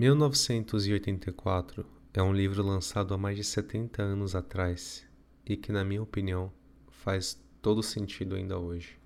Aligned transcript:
1984 0.00 1.84
é 2.14 2.22
um 2.22 2.32
livro 2.32 2.62
lançado 2.62 3.12
há 3.12 3.18
mais 3.18 3.36
de 3.36 3.44
70 3.44 4.02
anos 4.02 4.34
atrás 4.34 5.06
e 5.44 5.58
que, 5.58 5.70
na 5.70 5.84
minha 5.84 6.02
opinião, 6.02 6.50
faz 6.88 7.38
todo 7.60 7.82
sentido 7.82 8.34
ainda 8.34 8.58
hoje. 8.58 8.98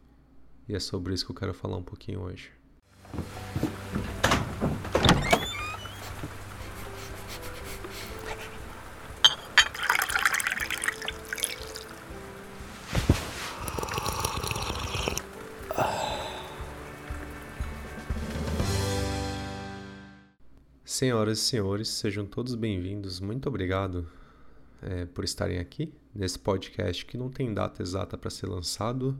E 0.69 0.75
é 0.77 0.79
sobre 0.79 1.12
isso 1.12 1.27
que 1.27 1.33
eu 1.33 1.37
quero 1.37 1.53
falar 1.53 1.79
um 1.79 1.83
pouquinho 1.83 2.21
hoje. 2.21 2.53
Senhoras 21.05 21.39
e 21.39 21.43
senhores, 21.43 21.89
sejam 21.89 22.25
todos 22.25 22.54
bem-vindos. 22.54 23.21
Muito 23.21 23.46
obrigado 23.46 24.08
é, 24.81 25.04
por 25.04 25.22
estarem 25.22 25.58
aqui 25.58 25.93
nesse 26.14 26.39
podcast 26.39 27.04
que 27.04 27.18
não 27.18 27.29
tem 27.29 27.53
data 27.53 27.82
exata 27.82 28.17
para 28.17 28.30
ser 28.30 28.46
lançado. 28.46 29.14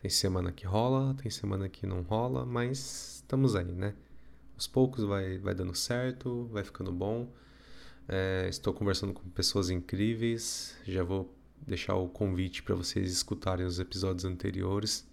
Tem 0.00 0.08
semana 0.08 0.52
que 0.52 0.64
rola, 0.64 1.16
tem 1.20 1.28
semana 1.28 1.68
que 1.68 1.88
não 1.88 2.02
rola, 2.02 2.46
mas 2.46 3.16
estamos 3.16 3.56
aí, 3.56 3.64
né? 3.64 3.96
Aos 4.54 4.68
poucos 4.68 5.02
vai, 5.02 5.38
vai 5.38 5.56
dando 5.56 5.74
certo, 5.74 6.48
vai 6.52 6.62
ficando 6.62 6.92
bom. 6.92 7.28
É, 8.06 8.46
estou 8.48 8.72
conversando 8.72 9.12
com 9.12 9.28
pessoas 9.30 9.70
incríveis. 9.70 10.76
Já 10.84 11.02
vou 11.02 11.34
deixar 11.66 11.96
o 11.96 12.08
convite 12.08 12.62
para 12.62 12.76
vocês 12.76 13.10
escutarem 13.10 13.66
os 13.66 13.80
episódios 13.80 14.24
anteriores, 14.24 15.04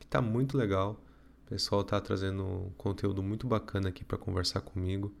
que 0.00 0.06
tá 0.06 0.22
muito 0.22 0.56
legal. 0.56 0.98
O 1.44 1.50
pessoal 1.50 1.84
tá 1.84 2.00
trazendo 2.00 2.42
um 2.42 2.70
conteúdo 2.78 3.22
muito 3.22 3.46
bacana 3.46 3.90
aqui 3.90 4.02
para 4.02 4.16
conversar 4.16 4.62
comigo 4.62 5.14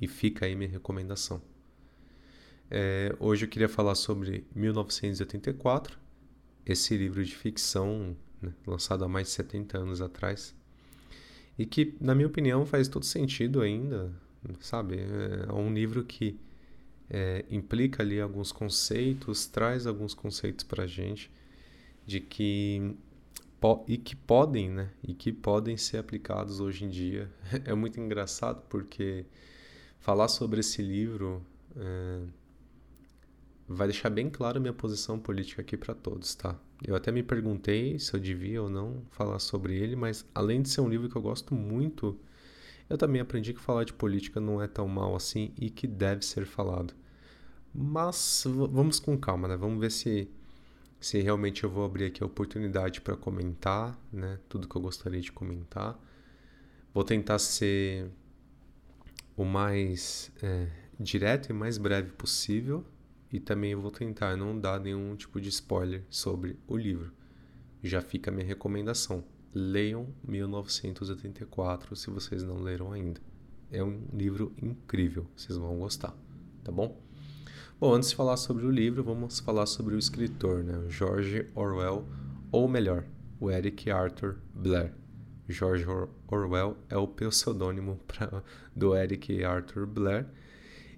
e 0.00 0.08
fica 0.08 0.46
aí 0.46 0.54
minha 0.56 0.70
recomendação. 0.70 1.42
É, 2.70 3.14
hoje 3.18 3.44
eu 3.44 3.48
queria 3.48 3.68
falar 3.68 3.94
sobre 3.94 4.46
1984, 4.54 5.98
esse 6.64 6.96
livro 6.96 7.24
de 7.24 7.34
ficção 7.34 8.16
né, 8.40 8.52
lançado 8.66 9.04
há 9.04 9.08
mais 9.08 9.26
de 9.28 9.34
70 9.34 9.78
anos 9.78 10.00
atrás 10.00 10.54
e 11.58 11.66
que, 11.66 11.94
na 12.00 12.14
minha 12.14 12.26
opinião, 12.26 12.64
faz 12.64 12.88
todo 12.88 13.04
sentido 13.04 13.60
ainda, 13.60 14.10
sabe? 14.60 14.96
É 15.46 15.52
um 15.52 15.74
livro 15.74 16.02
que 16.04 16.40
é, 17.10 17.44
implica 17.50 18.02
ali 18.02 18.18
alguns 18.18 18.50
conceitos, 18.50 19.46
traz 19.46 19.86
alguns 19.86 20.14
conceitos 20.14 20.64
para 20.64 20.84
a 20.84 20.86
gente 20.86 21.30
de 22.06 22.18
que 22.18 22.96
e 23.86 23.98
que 23.98 24.16
podem, 24.16 24.70
né? 24.70 24.90
E 25.06 25.12
que 25.12 25.30
podem 25.30 25.76
ser 25.76 25.98
aplicados 25.98 26.60
hoje 26.60 26.86
em 26.86 26.88
dia. 26.88 27.30
É 27.66 27.74
muito 27.74 28.00
engraçado 28.00 28.62
porque 28.70 29.26
falar 30.00 30.28
sobre 30.28 30.60
esse 30.60 30.82
livro 30.82 31.42
é, 31.76 32.22
vai 33.68 33.86
deixar 33.86 34.10
bem 34.10 34.28
claro 34.28 34.60
minha 34.60 34.72
posição 34.72 35.18
política 35.18 35.62
aqui 35.62 35.76
para 35.76 35.94
todos, 35.94 36.34
tá? 36.34 36.58
Eu 36.84 36.96
até 36.96 37.12
me 37.12 37.22
perguntei 37.22 37.98
se 37.98 38.12
eu 38.12 38.18
devia 38.18 38.62
ou 38.62 38.68
não 38.68 39.04
falar 39.10 39.38
sobre 39.38 39.76
ele, 39.76 39.94
mas 39.94 40.26
além 40.34 40.62
de 40.62 40.68
ser 40.68 40.80
um 40.80 40.88
livro 40.88 41.08
que 41.08 41.16
eu 41.16 41.22
gosto 41.22 41.54
muito, 41.54 42.18
eu 42.88 42.98
também 42.98 43.20
aprendi 43.20 43.52
que 43.52 43.60
falar 43.60 43.84
de 43.84 43.92
política 43.92 44.40
não 44.40 44.60
é 44.60 44.66
tão 44.66 44.88
mal 44.88 45.14
assim 45.14 45.52
e 45.56 45.70
que 45.70 45.86
deve 45.86 46.24
ser 46.24 46.46
falado. 46.46 46.94
Mas 47.72 48.42
vamos 48.46 48.98
com 48.98 49.16
calma, 49.16 49.46
né? 49.46 49.56
Vamos 49.56 49.78
ver 49.78 49.92
se 49.92 50.28
se 50.98 51.18
realmente 51.20 51.64
eu 51.64 51.70
vou 51.70 51.84
abrir 51.84 52.04
aqui 52.06 52.22
a 52.22 52.26
oportunidade 52.26 53.00
para 53.00 53.16
comentar, 53.16 53.98
né? 54.12 54.38
Tudo 54.48 54.68
que 54.68 54.76
eu 54.76 54.82
gostaria 54.82 55.20
de 55.20 55.32
comentar. 55.32 55.98
Vou 56.92 57.04
tentar 57.04 57.38
ser 57.38 58.10
o 59.40 59.44
mais 59.46 60.30
é, 60.42 60.66
direto 60.98 61.48
e 61.48 61.52
mais 61.54 61.78
breve 61.78 62.10
possível. 62.12 62.84
E 63.32 63.40
também 63.40 63.74
vou 63.74 63.90
tentar 63.90 64.36
não 64.36 64.58
dar 64.58 64.78
nenhum 64.78 65.16
tipo 65.16 65.40
de 65.40 65.48
spoiler 65.48 66.04
sobre 66.10 66.58
o 66.68 66.76
livro. 66.76 67.10
Já 67.82 68.02
fica 68.02 68.30
a 68.30 68.34
minha 68.34 68.46
recomendação. 68.46 69.24
Leiam 69.54 70.08
1984 70.28 71.96
se 71.96 72.10
vocês 72.10 72.42
não 72.42 72.58
leram 72.58 72.92
ainda. 72.92 73.18
É 73.72 73.82
um 73.82 74.04
livro 74.12 74.52
incrível, 74.60 75.26
vocês 75.34 75.56
vão 75.56 75.78
gostar, 75.78 76.14
tá 76.62 76.70
bom? 76.70 77.00
Bom, 77.80 77.94
antes 77.94 78.10
de 78.10 78.16
falar 78.16 78.36
sobre 78.36 78.66
o 78.66 78.70
livro, 78.70 79.02
vamos 79.02 79.40
falar 79.40 79.64
sobre 79.64 79.94
o 79.94 79.98
escritor, 79.98 80.62
né? 80.62 80.84
George 80.90 81.46
Orwell, 81.54 82.06
ou 82.52 82.68
melhor, 82.68 83.06
o 83.40 83.50
Eric 83.50 83.90
Arthur 83.90 84.36
Blair. 84.54 84.92
George 85.50 85.84
Orwell 86.28 86.76
é 86.88 86.96
o 86.96 87.06
pseudônimo 87.06 87.98
pra, 88.06 88.42
do 88.74 88.96
Eric 88.96 89.44
Arthur 89.44 89.86
Blair. 89.86 90.26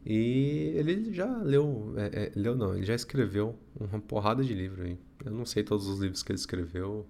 E 0.05 0.73
ele 0.75 1.13
já 1.13 1.39
leu, 1.39 1.95
é, 1.97 2.25
é, 2.25 2.33
leu 2.35 2.57
não, 2.57 2.75
ele 2.75 2.85
já 2.85 2.95
escreveu 2.95 3.57
uma 3.79 4.01
porrada 4.01 4.43
de 4.43 4.53
livros. 4.53 4.87
Hein? 4.87 4.99
Eu 5.25 5.31
não 5.31 5.47
sei 5.47 5.63
todos 5.63 5.87
os 5.87 6.01
livros 6.01 6.23
que 6.23 6.33
ele 6.33 6.39
escreveu. 6.39 7.07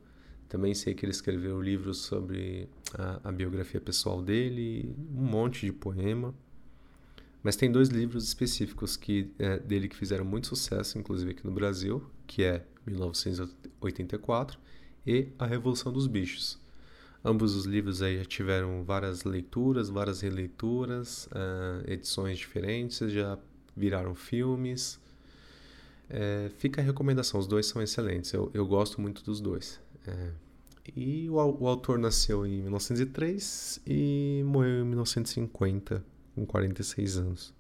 Também 0.49 0.75
sei 0.75 0.95
que 0.95 1.05
ele 1.05 1.13
escreveu 1.13 1.61
livros 1.63 1.99
sobre 1.99 2.69
a, 2.93 3.29
a 3.31 3.33
biografia 3.33 3.81
pessoal 3.81 4.21
dele, 4.21 4.95
um 5.17 5.23
monte 5.23 5.65
de 5.65 5.73
poema. 5.73 6.35
Mas 7.43 7.57
tem 7.57 7.73
dois 7.73 7.89
livros 7.89 8.25
específicos 8.25 8.97
que, 8.97 9.31
é, 9.39 9.59
dele 9.59 9.89
que 9.89 9.97
fizeram 9.97 10.25
muito 10.25 10.47
sucesso, 10.47 10.99
inclusive 10.99 11.33
aqui 11.33 11.45
no 11.45 11.53
Brasil, 11.53 12.05
que 12.27 12.45
é 12.45 12.65
1984 12.87 14.59
e 15.07 15.29
A 15.39 15.47
Revolução 15.47 15.93
dos 15.93 16.07
Bichos. 16.07 16.62
Ambos 17.25 17.55
os 17.55 17.67
livros 17.67 18.03
aí 18.03 18.19
já 18.19 18.25
tiveram 18.25 18.83
várias 18.83 19.23
leituras, 19.23 19.89
várias 19.89 20.21
releituras, 20.21 21.27
uh, 21.27 21.91
edições 21.91 22.39
diferentes, 22.39 22.99
já 23.13 23.39
viraram 23.77 24.15
filmes. 24.15 25.01
É, 26.11 26.51
fica 26.59 26.81
a 26.83 26.85
recomendação, 26.85 27.41
os 27.41 27.47
dois 27.47 27.65
são 27.65 27.81
excelentes, 27.81 28.33
eu, 28.35 28.51
eu 28.53 28.67
gosto 28.67 29.01
muito 29.01 29.25
dos 29.25 29.41
dois. 29.41 29.81
É, 30.07 30.31
e 30.95 31.31
o, 31.31 31.35
o, 31.35 31.67
autor 31.67 31.99
nasceu 31.99 32.45
em 32.45 32.61
1903 32.61 33.81
e 33.87 34.43
morreu 34.45 34.83
em 34.83 34.85
1950, 34.85 36.05
com 36.35 36.45
46 36.45 37.17
anos. 37.17 37.55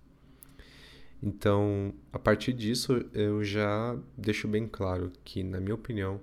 Então, 1.22 1.94
a 2.12 2.18
partir 2.18 2.52
disso, 2.52 3.04
eu 3.14 3.44
já 3.44 3.96
deixo 4.18 4.48
bem 4.48 4.66
claro 4.66 5.12
que, 5.24 5.42
na 5.42 5.60
minha 5.60 5.74
opinião, 5.74 6.20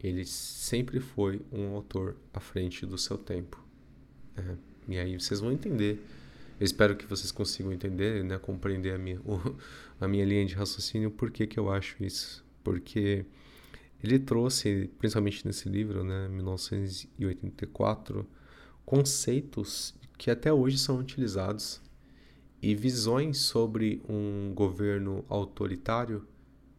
ele 0.00 0.24
sempre 0.24 1.00
foi 1.00 1.40
um 1.52 1.74
autor 1.74 2.16
à 2.32 2.40
frente 2.40 2.86
do 2.86 2.96
seu 2.96 3.18
tempo. 3.18 3.62
É, 4.36 4.56
e 4.88 4.98
aí 4.98 5.18
vocês 5.18 5.40
vão 5.40 5.52
entender. 5.52 6.00
Eu 6.58 6.64
espero 6.64 6.96
que 6.96 7.06
vocês 7.06 7.30
consigam 7.30 7.72
entender, 7.72 8.24
né, 8.24 8.38
compreender 8.38 8.94
a 8.94 8.98
minha, 8.98 9.20
o, 9.26 9.56
a 10.00 10.08
minha 10.08 10.24
linha 10.24 10.46
de 10.46 10.54
raciocínio, 10.54 11.10
por 11.10 11.30
que, 11.30 11.46
que 11.46 11.58
eu 11.58 11.70
acho 11.70 12.02
isso. 12.02 12.44
Porque 12.62 13.24
ele 14.02 14.18
trouxe, 14.18 14.90
principalmente 14.98 15.44
nesse 15.46 15.68
livro, 15.68 16.04
né, 16.04 16.28
1984, 16.28 18.26
conceitos 18.84 19.94
que 20.16 20.30
até 20.30 20.52
hoje 20.52 20.78
são 20.78 20.98
utilizados 20.98 21.80
e 22.60 22.74
visões 22.74 23.38
sobre 23.38 24.02
um 24.08 24.52
governo 24.54 25.24
autoritário 25.28 26.26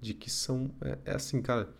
de 0.01 0.13
que 0.13 0.29
são 0.29 0.71
é, 0.81 0.97
é 1.05 1.15
assim, 1.15 1.41
cara, 1.41 1.73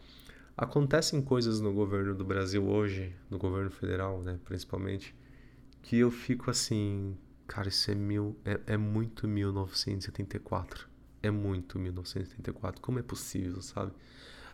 Acontecem 0.62 1.22
coisas 1.22 1.62
no 1.62 1.72
governo 1.72 2.14
do 2.14 2.26
Brasil 2.26 2.68
hoje, 2.68 3.16
no 3.30 3.38
governo 3.38 3.72
federal, 3.72 4.22
né, 4.22 4.38
principalmente, 4.44 5.16
que 5.82 5.96
eu 5.96 6.12
fico 6.12 6.52
assim, 6.52 7.16
cara, 7.48 7.70
isso 7.70 7.90
é, 7.90 7.96
mil, 7.96 8.36
é, 8.44 8.60
é 8.74 8.76
muito 8.76 9.26
1974. 9.26 10.90
É 11.24 11.32
muito 11.32 11.80
1974. 11.80 12.82
Como 12.82 13.00
é 13.00 13.02
possível, 13.02 13.62
sabe? 13.62 13.94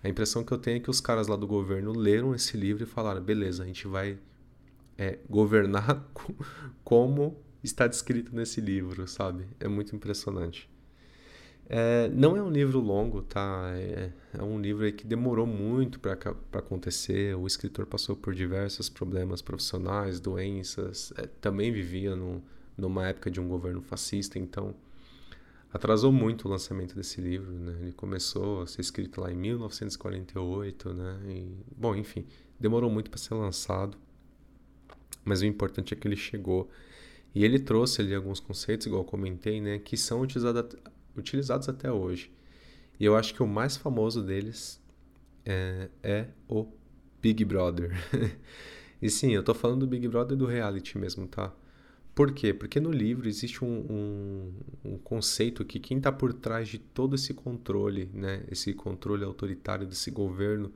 A 0.04 0.08
impressão 0.08 0.44
que 0.44 0.52
eu 0.52 0.60
tenho 0.60 0.78
é 0.78 0.80
que 0.80 0.92
os 0.92 1.02
caras 1.02 1.26
lá 1.26 1.36
do 1.36 1.48
governo 1.48 1.92
leram 1.92 2.36
esse 2.36 2.56
livro 2.56 2.84
e 2.84 2.86
falaram: 2.86 3.20
beleza, 3.24 3.64
a 3.64 3.66
gente 3.66 3.88
vai 3.88 4.20
é, 5.00 5.18
governar 5.28 6.08
como 6.86 7.36
está 7.64 7.88
descrito 7.88 8.36
nesse 8.36 8.62
livro, 8.62 9.08
sabe? 9.08 9.48
É 9.60 9.68
muito 9.68 9.96
impressionante. 9.96 10.70
É, 11.68 12.10
não 12.10 12.38
é 12.38 12.44
um 12.44 12.50
livro 12.50 12.80
longo, 12.80 13.24
tá? 13.24 13.72
É, 13.76 14.12
é 14.34 14.44
um 14.44 14.60
livro 14.60 14.92
que 14.94 15.06
demorou 15.06 15.48
muito 15.48 16.00
para 16.00 16.14
acontecer. 16.54 17.36
O 17.36 17.48
escritor 17.48 17.86
passou 17.86 18.16
por 18.16 18.36
diversos 18.36 18.88
problemas 18.88 19.42
profissionais, 19.42 20.20
doenças, 20.20 21.12
é, 21.18 21.26
também 21.42 21.72
vivia 21.72 22.16
no, 22.16 22.44
numa 22.78 23.08
época 23.08 23.32
de 23.32 23.40
um 23.42 23.48
governo 23.48 23.82
fascista, 23.82 24.38
então 24.38 24.76
atrasou 25.74 26.12
muito 26.12 26.48
o 26.48 26.52
lançamento 26.52 26.96
desse 26.96 27.20
livro. 27.20 27.52
Né? 27.52 27.76
Ele 27.82 27.94
começou 27.94 28.62
a 28.62 28.68
ser 28.68 28.82
escrito 28.82 29.20
lá 29.20 29.32
em 29.32 29.36
1948, 29.36 30.94
né? 30.94 31.20
E, 31.28 31.58
bom, 31.76 31.96
enfim, 31.96 32.26
demorou 32.60 32.90
muito 32.90 33.10
para 33.10 33.20
ser 33.20 33.34
lançado, 33.34 33.98
mas 35.24 35.42
o 35.42 35.46
importante 35.46 35.94
é 35.94 35.98
que 35.98 36.08
ele 36.08 36.16
chegou. 36.16 36.70
E 37.34 37.44
ele 37.44 37.60
trouxe 37.60 38.02
ali 38.02 38.16
alguns 38.16 38.40
conceitos, 38.40 38.88
igual 38.88 39.04
comentei, 39.04 39.60
né, 39.60 39.78
que 39.78 39.98
são 39.98 40.22
utilizados 40.22 40.78
utilizados 41.16 41.70
até 41.70 41.92
hoje. 41.92 42.32
E 43.00 43.06
eu 43.06 43.16
acho 43.16 43.34
que 43.34 43.44
o 43.44 43.48
mais 43.48 43.76
famoso 43.76 44.24
deles 44.24 44.82
é, 45.46 45.90
é 46.02 46.28
o 46.48 46.68
Big 47.22 47.44
Brother. 47.44 47.92
e 49.02 49.10
sim, 49.10 49.34
eu 49.34 49.44
tô 49.44 49.54
falando 49.54 49.82
do 49.82 49.88
Big 49.88 50.08
Brother 50.08 50.38
do 50.38 50.46
reality 50.46 50.98
mesmo, 50.98 51.28
tá? 51.28 51.54
Por 52.14 52.32
quê? 52.32 52.54
Porque 52.54 52.80
no 52.80 52.92
livro 52.92 53.28
existe 53.28 53.66
um, 53.66 53.86
um, 53.90 54.54
um 54.94 54.98
conceito 54.98 55.66
que 55.66 55.80
quem 55.80 55.98
está 55.98 56.12
por 56.12 56.32
trás 56.34 56.70
de 56.70 56.80
todo 56.80 57.16
esse 57.16 57.34
controle, 57.34 58.10
né, 58.14 58.46
esse 58.50 58.74
controle 58.74 59.26
autoritário 59.26 59.86
desse 59.86 60.10
governo, 60.10 60.72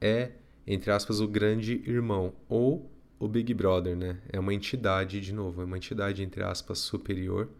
é, 0.00 0.30
entre 0.64 0.92
aspas, 0.92 1.20
o 1.20 1.26
grande 1.26 1.82
irmão 1.84 2.32
ou 2.48 2.88
o 3.18 3.26
Big 3.26 3.52
Brother, 3.52 3.96
né? 3.96 4.18
É 4.32 4.38
uma 4.38 4.54
entidade, 4.54 5.20
de 5.20 5.32
novo, 5.32 5.60
é 5.60 5.64
uma 5.64 5.76
entidade, 5.76 6.22
entre 6.22 6.42
aspas, 6.42 6.78
superior 6.78 7.50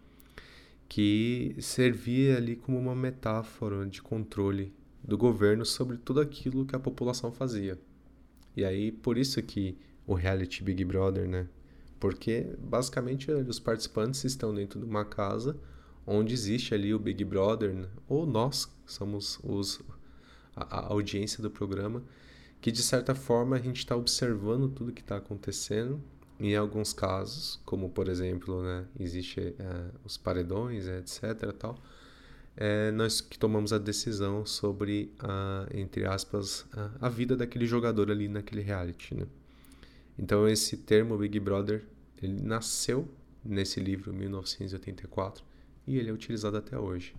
que 0.90 1.54
servia 1.60 2.37
ali 2.37 2.56
como 2.56 2.76
uma 2.76 2.96
metáfora 2.96 3.87
de 3.87 4.02
controle 4.02 4.75
do 5.04 5.16
governo 5.16 5.64
sobre 5.64 5.96
tudo 5.96 6.20
aquilo 6.20 6.66
que 6.66 6.75
a 6.75 6.81
população 6.81 7.31
fazia. 7.31 7.78
E 8.56 8.64
aí, 8.64 8.90
por 8.90 9.16
isso 9.16 9.40
que 9.40 9.78
o 10.04 10.14
reality 10.14 10.64
Big 10.64 10.84
Brother, 10.84 11.28
né? 11.28 11.46
Porque 12.00 12.56
basicamente 12.58 13.31
os 13.31 13.60
participantes 13.60 14.25
estão 14.25 14.52
dentro 14.52 14.81
de 14.81 14.84
uma 14.84 15.04
casa 15.04 15.56
onde 16.04 16.34
existe 16.34 16.75
ali 16.75 16.92
o 16.92 16.98
Big 16.98 17.25
Brother, 17.25 17.72
né? 17.72 17.88
ou 18.08 18.26
nós 18.26 18.69
somos 18.84 19.38
os, 19.44 19.81
a, 20.56 20.78
a 20.78 20.87
audiência 20.88 21.40
do 21.40 21.52
programa, 21.52 22.02
que 22.60 22.72
de 22.72 22.82
certa 22.82 23.14
forma 23.14 23.54
a 23.54 23.60
gente 23.60 23.76
está 23.76 23.94
observando 23.94 24.69
tudo 24.69 24.92
que 24.92 25.02
está 25.02 25.19
acontecendo. 25.19 26.02
Em 26.40 26.56
alguns 26.56 26.94
casos, 26.94 27.60
como 27.66 27.90
por 27.90 28.08
exemplo, 28.08 28.62
né, 28.62 28.87
existe 28.98 29.38
é, 29.58 29.90
os 30.02 30.16
paredões, 30.16 30.87
etc. 30.87 31.52
Tal, 31.52 31.78
é, 32.56 32.90
nós 32.92 33.20
que 33.20 33.38
tomamos 33.38 33.75
a 33.75 33.78
decisão 33.78 34.46
sobre 34.46 35.12
entre 35.75 36.06
aspas, 36.06 36.66
a, 36.72 37.06
a, 37.06 37.08
vida 37.10 37.37
daquele 37.37 37.66
jogador 37.66 38.10
ali 38.10 38.26
naquele 38.26 38.62
reality, 38.62 39.14
né? 39.14 39.26
Então 40.19 40.48
esse 40.48 40.78
termo 40.78 41.16
Big 41.19 41.38
Brother, 41.38 41.84
ele 42.22 42.40
nasceu 42.42 43.06
nesse 43.44 43.78
livro 43.78 44.12
1984 44.12 45.44
e 45.87 45.98
ele 45.98 46.08
é 46.08 46.12
utilizado 46.12 46.56
até 46.56 46.78
hoje. 46.78 47.14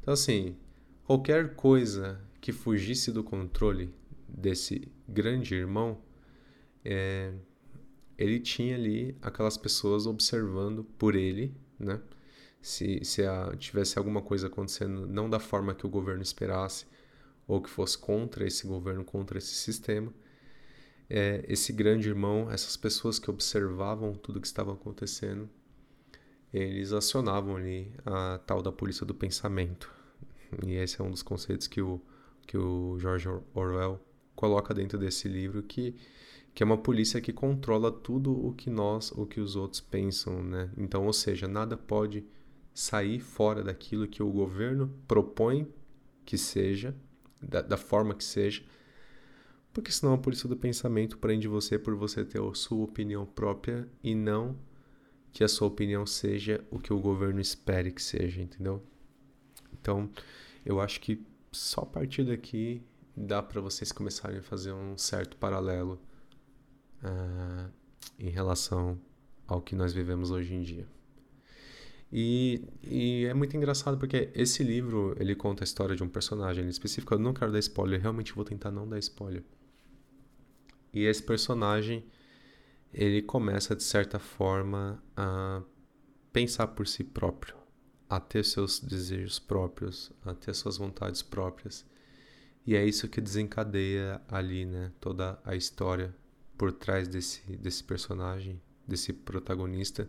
Então 0.00 0.14
assim, 0.14 0.56
qualquer 1.04 1.54
coisa 1.54 2.18
que 2.40 2.52
fugisse 2.52 3.12
do 3.12 3.22
controle 3.22 3.90
desse 4.26 4.88
grande 5.06 5.54
irmão, 5.54 5.98
é, 6.84 7.32
ele 8.18 8.40
tinha 8.40 8.74
ali 8.74 9.16
aquelas 9.22 9.56
pessoas 9.56 10.06
observando 10.06 10.84
por 10.98 11.14
ele, 11.14 11.54
né? 11.78 12.00
Se, 12.60 13.04
se 13.04 13.24
a, 13.24 13.54
tivesse 13.56 13.98
alguma 13.98 14.22
coisa 14.22 14.48
acontecendo 14.48 15.06
não 15.06 15.30
da 15.30 15.38
forma 15.38 15.74
que 15.74 15.86
o 15.86 15.88
governo 15.88 16.22
esperasse, 16.22 16.86
ou 17.46 17.60
que 17.60 17.70
fosse 17.70 17.96
contra 17.96 18.46
esse 18.46 18.66
governo, 18.66 19.04
contra 19.04 19.38
esse 19.38 19.54
sistema, 19.54 20.12
é, 21.08 21.44
esse 21.48 21.72
grande 21.72 22.08
irmão, 22.08 22.50
essas 22.50 22.76
pessoas 22.76 23.18
que 23.18 23.30
observavam 23.30 24.14
tudo 24.14 24.40
que 24.40 24.46
estava 24.46 24.72
acontecendo, 24.72 25.48
eles 26.52 26.92
acionavam 26.92 27.56
ali 27.56 27.92
a 28.04 28.38
tal 28.38 28.62
da 28.62 28.72
polícia 28.72 29.06
do 29.06 29.14
pensamento. 29.14 29.92
E 30.66 30.74
esse 30.74 31.00
é 31.00 31.04
um 31.04 31.10
dos 31.10 31.22
conceitos 31.22 31.66
que 31.66 31.80
o, 31.80 32.00
que 32.46 32.56
o 32.56 32.98
George 32.98 33.28
Orwell 33.54 34.00
coloca 34.34 34.74
dentro 34.74 34.98
desse 34.98 35.28
livro 35.28 35.62
que 35.62 35.94
que 36.56 36.62
é 36.62 36.66
uma 36.66 36.78
polícia 36.78 37.20
que 37.20 37.34
controla 37.34 37.92
tudo 37.92 38.32
o 38.32 38.50
que 38.50 38.70
nós, 38.70 39.12
o 39.12 39.26
que 39.26 39.40
os 39.40 39.56
outros 39.56 39.82
pensam, 39.82 40.42
né? 40.42 40.70
Então, 40.78 41.04
ou 41.04 41.12
seja, 41.12 41.46
nada 41.46 41.76
pode 41.76 42.24
sair 42.72 43.20
fora 43.20 43.62
daquilo 43.62 44.08
que 44.08 44.22
o 44.22 44.32
governo 44.32 44.90
propõe 45.06 45.70
que 46.24 46.38
seja, 46.38 46.96
da, 47.42 47.60
da 47.60 47.76
forma 47.76 48.14
que 48.14 48.24
seja, 48.24 48.64
porque 49.70 49.92
senão 49.92 50.14
a 50.14 50.18
polícia 50.18 50.48
do 50.48 50.56
pensamento 50.56 51.18
prende 51.18 51.46
você 51.46 51.78
por 51.78 51.94
você 51.94 52.24
ter 52.24 52.40
a 52.40 52.54
sua 52.54 52.84
opinião 52.84 53.26
própria 53.26 53.86
e 54.02 54.14
não 54.14 54.56
que 55.32 55.44
a 55.44 55.48
sua 55.48 55.68
opinião 55.68 56.06
seja 56.06 56.64
o 56.70 56.78
que 56.78 56.90
o 56.90 56.98
governo 56.98 57.38
espere 57.38 57.92
que 57.92 58.02
seja, 58.02 58.40
entendeu? 58.40 58.82
Então, 59.78 60.10
eu 60.64 60.80
acho 60.80 61.02
que 61.02 61.22
só 61.52 61.82
a 61.82 61.86
partir 61.86 62.24
daqui 62.24 62.82
dá 63.14 63.42
para 63.42 63.60
vocês 63.60 63.92
começarem 63.92 64.38
a 64.38 64.42
fazer 64.42 64.72
um 64.72 64.96
certo 64.96 65.36
paralelo 65.36 66.00
uh, 67.02 67.72
em 68.18 68.30
relação 68.30 68.98
ao 69.46 69.60
que 69.60 69.74
nós 69.74 69.92
vivemos 69.92 70.30
hoje 70.30 70.54
em 70.54 70.62
dia. 70.62 70.86
E, 72.12 72.62
e, 72.84 73.24
é 73.26 73.34
muito 73.34 73.56
engraçado 73.56 73.98
porque 73.98 74.30
esse 74.34 74.62
livro 74.62 75.16
ele 75.18 75.34
conta 75.34 75.62
a 75.62 75.66
história 75.66 75.96
de 75.96 76.02
um 76.02 76.08
personagem 76.08 76.68
específico. 76.68 77.14
Eu 77.14 77.18
não 77.18 77.34
quero 77.34 77.52
dar 77.52 77.58
spoiler, 77.58 78.00
realmente 78.00 78.32
vou 78.32 78.44
tentar 78.44 78.70
não 78.70 78.88
dar 78.88 78.98
spoiler. 78.98 79.42
E 80.92 81.04
esse 81.04 81.22
personagem 81.22 82.04
ele 82.92 83.20
começa 83.20 83.74
de 83.74 83.82
certa 83.82 84.18
forma 84.18 85.02
a 85.16 85.62
pensar 86.32 86.68
por 86.68 86.86
si 86.86 87.04
próprio, 87.04 87.56
a 88.08 88.20
ter 88.20 88.44
seus 88.44 88.80
desejos 88.80 89.38
próprios, 89.38 90.12
a 90.24 90.32
ter 90.32 90.54
suas 90.54 90.78
vontades 90.78 91.22
próprias. 91.22 91.84
E 92.66 92.74
é 92.74 92.84
isso 92.84 93.08
que 93.08 93.20
desencadeia 93.20 94.20
ali, 94.28 94.64
né, 94.64 94.92
toda 95.00 95.38
a 95.44 95.54
história 95.54 96.14
por 96.56 96.72
trás 96.72 97.08
desse, 97.08 97.42
desse 97.56 97.84
personagem, 97.84 98.60
desse 98.86 99.12
protagonista 99.12 100.08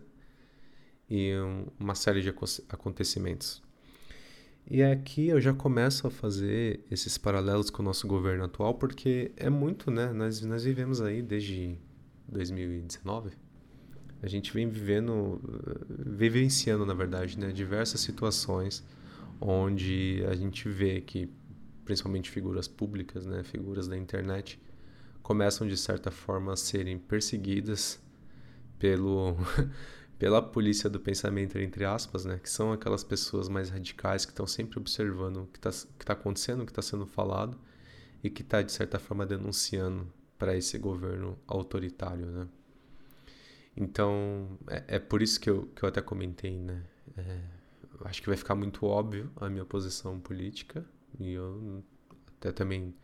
e 1.09 1.33
um, 1.35 1.67
uma 1.79 1.95
série 1.95 2.21
de 2.21 2.29
acontecimentos. 2.69 3.61
E 4.69 4.83
aqui 4.83 5.29
eu 5.29 5.39
já 5.39 5.53
começo 5.53 6.07
a 6.07 6.11
fazer 6.11 6.81
esses 6.91 7.17
paralelos 7.17 7.69
com 7.69 7.81
o 7.81 7.85
nosso 7.85 8.05
governo 8.05 8.44
atual, 8.44 8.73
porque 8.73 9.31
é 9.38 9.49
muito, 9.49 9.89
né? 9.89 10.11
Nós, 10.11 10.41
nós 10.41 10.65
vivemos 10.65 11.01
aí 11.01 11.21
desde 11.21 11.77
2019. 12.27 13.31
A 14.21 14.27
gente 14.27 14.53
vem 14.53 14.67
vivendo, 14.67 15.39
vivenciando, 15.89 16.85
na 16.85 16.94
verdade, 16.94 17.39
né? 17.39 17.51
diversas 17.51 18.01
situações 18.01 18.83
onde 19.39 20.23
a 20.27 20.35
gente 20.35 20.67
vê 20.67 20.99
que, 20.99 21.29
principalmente 21.85 22.29
figuras 22.29 22.67
públicas, 22.67 23.25
né? 23.25 23.44
Figuras 23.45 23.88
da 23.88 23.95
internet, 23.95 24.59
começam 25.27 25.68
de 25.68 25.75
certa 25.75 26.09
forma 26.09 26.53
a 26.53 26.56
serem 26.56 26.97
perseguidas 26.97 28.01
pelo 28.79 29.35
pela 30.18 30.41
polícia 30.41 30.89
do 30.89 31.01
pensamento 31.01 31.59
entre 31.59 31.83
aspas, 31.83 32.24
né, 32.24 32.39
que 32.41 32.50
são 32.50 32.71
aquelas 32.71 33.03
pessoas 33.03 33.50
mais 33.50 33.69
radicais 33.69 34.25
que 34.25 34.31
estão 34.31 34.47
sempre 34.47 34.79
observando 34.79 35.44
o 35.44 35.47
que 35.47 35.59
está 35.59 35.69
tá 36.06 36.13
acontecendo, 36.13 36.62
o 36.62 36.65
que 36.65 36.71
está 36.71 36.81
sendo 36.81 37.06
falado 37.06 37.59
e 38.24 38.29
que 38.29 38.41
está 38.41 38.62
de 38.62 38.71
certa 38.71 39.00
forma 39.00 39.25
denunciando 39.25 40.07
para 40.39 40.56
esse 40.56 40.77
governo 40.77 41.38
autoritário, 41.45 42.27
né? 42.27 42.47
Então 43.75 44.57
é, 44.69 44.95
é, 44.95 45.00
por 45.00 45.21
isso 45.21 45.41
que 45.41 45.50
eu, 45.50 45.65
que 45.75 45.83
eu 45.83 45.89
até 45.89 46.01
comentei, 46.01 46.57
né? 46.57 46.85
É, 47.18 47.41
acho 48.06 48.21
que 48.21 48.30
vai 48.30 48.38
ficar 48.38 48.56
muito 48.56 48.85
óbvio 48.85 49.30
a 49.35 49.49
minha 49.49 49.66
posição 49.66 50.21
política 50.21 50.85
e 51.19 51.33
eu 51.33 51.83
até 52.37 52.54
também 52.54 52.95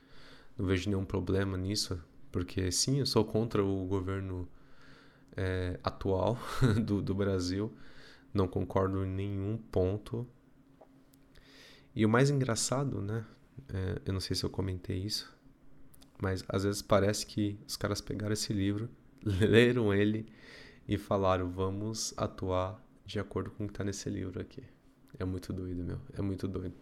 não 0.57 0.65
vejo 0.65 0.89
nenhum 0.89 1.03
problema 1.03 1.57
nisso, 1.57 1.99
porque 2.33 2.71
sim, 2.71 2.97
eu 2.97 3.05
sou 3.05 3.23
contra 3.23 3.63
o 3.63 3.85
governo 3.85 4.49
é, 5.37 5.79
atual 5.83 6.35
do, 6.83 6.99
do 6.99 7.13
Brasil, 7.13 7.71
não 8.33 8.47
concordo 8.47 9.05
em 9.05 9.09
nenhum 9.09 9.55
ponto. 9.55 10.27
E 11.95 12.03
o 12.03 12.09
mais 12.09 12.31
engraçado, 12.31 13.03
né? 13.03 13.23
É, 13.69 14.01
eu 14.07 14.13
não 14.13 14.19
sei 14.19 14.35
se 14.35 14.43
eu 14.43 14.49
comentei 14.49 14.97
isso, 14.97 15.31
mas 16.19 16.43
às 16.49 16.63
vezes 16.63 16.81
parece 16.81 17.23
que 17.23 17.59
os 17.67 17.77
caras 17.77 18.01
pegaram 18.01 18.33
esse 18.33 18.51
livro, 18.51 18.89
leram 19.23 19.93
ele 19.93 20.25
e 20.87 20.97
falaram: 20.97 21.51
vamos 21.51 22.15
atuar 22.17 22.83
de 23.05 23.19
acordo 23.19 23.51
com 23.51 23.65
o 23.65 23.67
que 23.67 23.73
está 23.73 23.83
nesse 23.83 24.09
livro 24.09 24.41
aqui. 24.41 24.63
É 25.19 25.23
muito 25.23 25.53
doido, 25.53 25.83
meu. 25.83 26.01
É 26.17 26.21
muito 26.23 26.47
doido. 26.47 26.73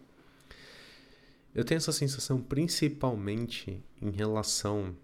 Eu 1.54 1.62
tenho 1.62 1.76
essa 1.76 1.92
sensação 1.92 2.40
principalmente 2.40 3.84
em 4.00 4.10
relação 4.10 4.96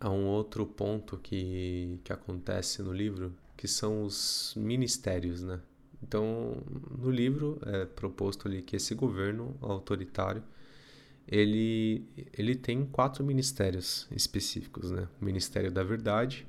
a 0.00 0.10
um 0.10 0.26
outro 0.26 0.64
ponto 0.66 1.16
que, 1.18 1.98
que 2.04 2.12
acontece 2.12 2.82
no 2.82 2.92
livro, 2.92 3.34
que 3.56 3.66
são 3.66 4.04
os 4.04 4.54
ministérios, 4.56 5.42
né? 5.42 5.60
Então, 6.02 6.62
no 6.96 7.10
livro 7.10 7.58
é 7.66 7.84
proposto 7.84 8.46
ali 8.46 8.62
que 8.62 8.76
esse 8.76 8.94
governo 8.94 9.56
autoritário 9.60 10.42
ele, 11.26 12.04
ele 12.32 12.54
tem 12.56 12.86
quatro 12.86 13.22
ministérios 13.22 14.08
específicos, 14.10 14.90
né? 14.90 15.06
O 15.20 15.24
Ministério 15.24 15.70
da 15.70 15.82
Verdade, 15.82 16.46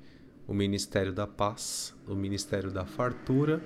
o 0.48 0.53
Ministério 0.53 1.12
da 1.12 1.27
Paz, 1.27 1.94
o 2.08 2.15
Ministério 2.15 2.72
da 2.72 2.86
Fartura 2.86 3.62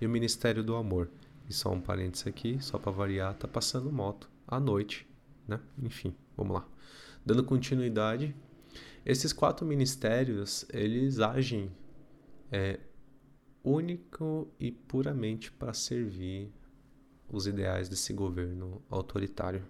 e 0.00 0.06
o 0.06 0.08
Ministério 0.08 0.62
do 0.62 0.76
Amor. 0.76 1.10
E 1.48 1.52
só 1.52 1.72
um 1.72 1.80
parênteses 1.80 2.26
aqui, 2.28 2.58
só 2.60 2.78
para 2.78 2.92
variar, 2.92 3.34
tá 3.34 3.48
passando 3.48 3.90
moto 3.90 4.30
à 4.46 4.60
noite, 4.60 5.06
né? 5.48 5.58
Enfim, 5.82 6.14
vamos 6.36 6.54
lá. 6.54 6.68
Dando 7.24 7.42
continuidade, 7.42 8.34
esses 9.06 9.32
quatro 9.32 9.64
ministérios, 9.64 10.66
eles 10.72 11.20
agem 11.20 11.70
é, 12.50 12.80
único 13.62 14.48
e 14.58 14.72
puramente 14.72 15.52
para 15.52 15.72
servir 15.72 16.52
os 17.28 17.46
ideais 17.46 17.88
desse 17.88 18.12
governo 18.12 18.82
autoritário. 18.90 19.64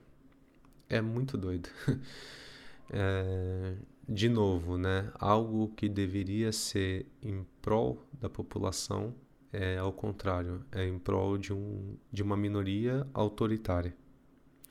É 0.88 1.02
muito 1.02 1.36
doido. 1.36 1.68
é, 2.90 3.76
de 4.08 4.28
novo, 4.30 4.78
né, 4.78 5.12
algo 5.14 5.68
que 5.76 5.88
deveria 5.88 6.50
ser 6.50 7.06
em 7.22 7.44
prol 7.60 8.02
da 8.18 8.30
população 8.30 9.14
é 9.52 9.78
ao 9.78 9.92
contrário, 9.92 10.64
é 10.72 10.86
em 10.86 10.98
prol 10.98 11.38
de, 11.38 11.52
um, 11.52 11.96
de 12.12 12.22
uma 12.22 12.36
minoria 12.36 13.06
autoritária. 13.14 13.94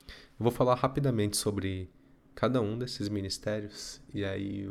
Eu 0.08 0.44
vou 0.44 0.52
falar 0.52 0.74
rapidamente 0.74 1.36
sobre 1.36 1.90
cada 2.36 2.60
um 2.60 2.78
desses 2.78 3.08
ministérios 3.08 3.98
e 4.14 4.22
aí 4.22 4.68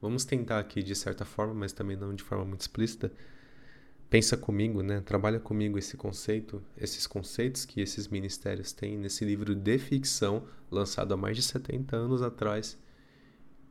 vamos 0.00 0.26
tentar 0.26 0.60
aqui 0.60 0.82
de 0.82 0.94
certa 0.94 1.24
forma, 1.24 1.54
mas 1.54 1.72
também 1.72 1.96
não 1.96 2.14
de 2.14 2.22
forma 2.22 2.44
muito 2.44 2.60
explícita, 2.60 3.10
pensa 4.10 4.36
comigo, 4.36 4.82
né? 4.82 5.00
Trabalha 5.00 5.40
comigo 5.40 5.78
esse 5.78 5.96
conceito, 5.96 6.62
esses 6.76 7.06
conceitos 7.06 7.64
que 7.64 7.80
esses 7.80 8.08
ministérios 8.08 8.72
têm 8.72 8.98
nesse 8.98 9.24
livro 9.24 9.54
de 9.54 9.78
ficção 9.78 10.46
lançado 10.70 11.14
há 11.14 11.16
mais 11.16 11.34
de 11.34 11.42
70 11.42 11.96
anos 11.96 12.20
atrás. 12.20 12.78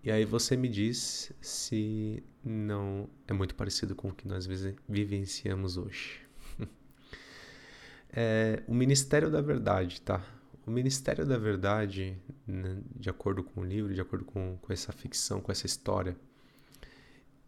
E 0.03 0.09
aí 0.11 0.25
você 0.25 0.57
me 0.57 0.67
diz 0.67 1.31
se 1.39 2.23
não 2.43 3.07
é 3.27 3.33
muito 3.33 3.53
parecido 3.53 3.95
com 3.95 4.09
o 4.09 4.13
que 4.13 4.27
nós 4.27 4.47
vivenciamos 4.89 5.77
hoje. 5.77 6.21
é, 8.09 8.63
o 8.67 8.73
Ministério 8.73 9.29
da 9.29 9.41
Verdade, 9.41 10.01
tá? 10.01 10.23
O 10.67 10.71
Ministério 10.71 11.25
da 11.25 11.37
Verdade, 11.37 12.17
né, 12.45 12.81
de 12.93 13.09
acordo 13.09 13.41
com 13.41 13.61
o 13.61 13.63
livro, 13.63 13.93
de 13.93 14.01
acordo 14.01 14.25
com, 14.25 14.57
com 14.61 14.73
essa 14.73 14.91
ficção, 14.91 15.39
com 15.39 15.49
essa 15.49 15.65
história, 15.65 16.17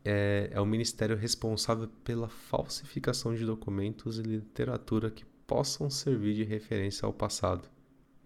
é, 0.06 0.48
é 0.54 0.62
o 0.62 0.66
ministério 0.66 1.18
responsável 1.18 1.90
pela 2.02 2.30
falsificação 2.30 3.36
de 3.36 3.46
documentos 3.46 4.20
e 4.20 4.22
literatura 4.22 5.12
que 5.12 5.26
possam 5.46 5.90
servir 5.90 6.34
de 6.34 6.46
referência 6.46 7.06
ao 7.06 7.12
passado, 7.12 7.70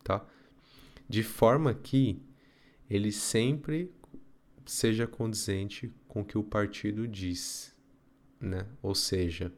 tá? 0.03 0.23
De 1.09 1.23
forma 1.23 1.73
que 1.73 2.21
ele 2.87 3.11
sempre 3.11 3.91
seja 4.63 5.07
condizente 5.07 5.91
com 6.07 6.21
o 6.21 6.25
que 6.25 6.37
o 6.37 6.43
partido 6.43 7.07
diz, 7.07 7.75
né? 8.39 8.67
Ou 8.79 8.93
seja, 8.93 9.51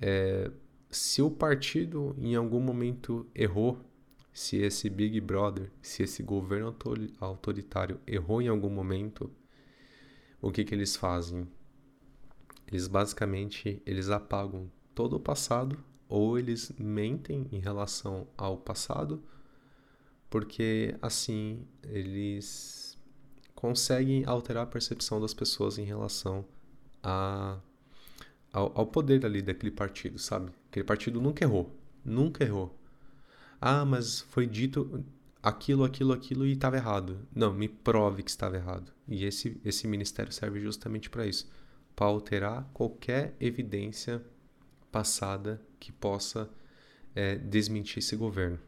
é, 0.00 0.50
se 0.90 1.20
o 1.20 1.30
partido 1.30 2.16
em 2.18 2.34
algum 2.34 2.60
momento 2.60 3.26
errou, 3.34 3.84
se 4.36 4.58
esse 4.58 4.90
Big 4.90 5.18
Brother, 5.18 5.72
se 5.80 6.02
esse 6.02 6.22
governo 6.22 6.76
autoritário 7.18 7.98
errou 8.06 8.42
em 8.42 8.48
algum 8.48 8.68
momento, 8.68 9.30
o 10.42 10.52
que, 10.52 10.62
que 10.62 10.74
eles 10.74 10.94
fazem? 10.94 11.48
Eles 12.66 12.86
basicamente 12.86 13.80
eles 13.86 14.10
apagam 14.10 14.70
todo 14.94 15.16
o 15.16 15.20
passado 15.20 15.82
ou 16.06 16.38
eles 16.38 16.70
mentem 16.78 17.48
em 17.50 17.60
relação 17.60 18.28
ao 18.36 18.58
passado, 18.58 19.24
porque 20.28 20.94
assim 21.00 21.66
eles 21.82 22.98
conseguem 23.54 24.26
alterar 24.26 24.64
a 24.64 24.70
percepção 24.70 25.18
das 25.18 25.32
pessoas 25.32 25.78
em 25.78 25.84
relação 25.84 26.44
a, 27.02 27.58
ao, 28.52 28.70
ao 28.74 28.86
poder 28.86 29.24
ali 29.24 29.40
daquele 29.40 29.72
partido, 29.72 30.18
sabe? 30.18 30.52
Aquele 30.68 30.84
partido 30.84 31.22
nunca 31.22 31.42
errou, 31.42 31.74
nunca 32.04 32.44
errou. 32.44 32.78
Ah, 33.60 33.84
mas 33.84 34.20
foi 34.20 34.46
dito 34.46 35.04
aquilo, 35.42 35.84
aquilo, 35.84 36.12
aquilo 36.12 36.46
e 36.46 36.52
estava 36.52 36.76
errado. 36.76 37.18
Não, 37.34 37.52
me 37.52 37.68
prove 37.68 38.22
que 38.22 38.30
estava 38.30 38.56
errado. 38.56 38.92
E 39.08 39.24
esse, 39.24 39.60
esse 39.64 39.86
ministério 39.86 40.32
serve 40.32 40.60
justamente 40.60 41.08
para 41.08 41.26
isso 41.26 41.48
para 41.96 42.06
alterar 42.06 42.68
qualquer 42.74 43.34
evidência 43.40 44.22
passada 44.92 45.60
que 45.80 45.90
possa 45.90 46.48
é, 47.14 47.36
desmentir 47.36 47.98
esse 47.98 48.14
governo. 48.14 48.58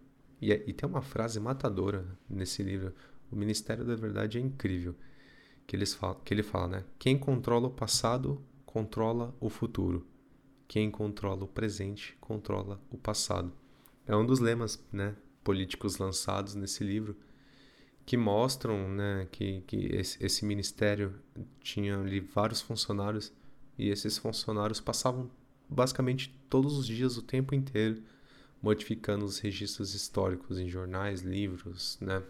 E, 0.41 0.51
e, 0.51 0.73
tem 0.73 0.89
uma 0.89 1.03
frase 1.03 1.39
matadora 1.39 2.07
nesse 2.29 2.63
livro. 2.63 2.95
O 3.31 3.37
Ministério 3.37 3.85
da 3.85 3.95
Verdade 3.95 4.39
é 4.39 4.41
incrível. 4.41 4.95
Que, 5.67 5.77
eles 5.77 5.93
falam, 5.93 6.19
que 6.25 6.33
ele 6.33 6.43
fala, 6.43 6.69
né? 6.69 6.85
Quem 6.99 7.19
controla 7.19 7.67
o 7.67 7.71
passado 7.71 8.43
controla 8.65 9.35
o 9.39 9.51
futuro. 9.51 10.07
Quem 10.67 10.91
controla 10.91 11.45
o 11.45 11.49
presente 11.49 12.17
controla 12.21 12.81
o 12.91 12.97
passado. 12.97 13.53
É 14.09 14.17
um 14.17 14.27
dos 14.27 14.41
lemas, 14.41 14.83
né? 14.91 15.15
políticos 15.45 15.97
lançados 15.97 16.55
nesse 16.55 16.85
livro 16.85 17.17
que 18.05 18.17
mostram 18.17 18.89
né, 18.89 19.29
que, 19.31 19.63
que 19.67 19.77
esse, 19.95 20.25
esse 20.25 20.45
ministério 20.45 21.15
tinha 21.61 21.99
ali 21.99 22.21
vários 22.21 22.61
funcionários 22.61 23.33
e 23.79 23.89
esses 23.89 24.19
funcionários 24.19 24.81
passavam 24.81 25.31
basicamente 25.69 26.35
todos 26.51 26.77
os 26.77 26.87
dias, 26.87 27.17
o 27.17 27.23
tempo 27.23 27.55
inteiro, 27.55 28.03
modificando 28.63 29.25
os 29.25 29.39
registros 29.39 29.95
históricos 29.95 30.59
em 30.59 30.69
jornais, 30.69 31.21
livros, 31.21 31.99
né? 32.01 32.23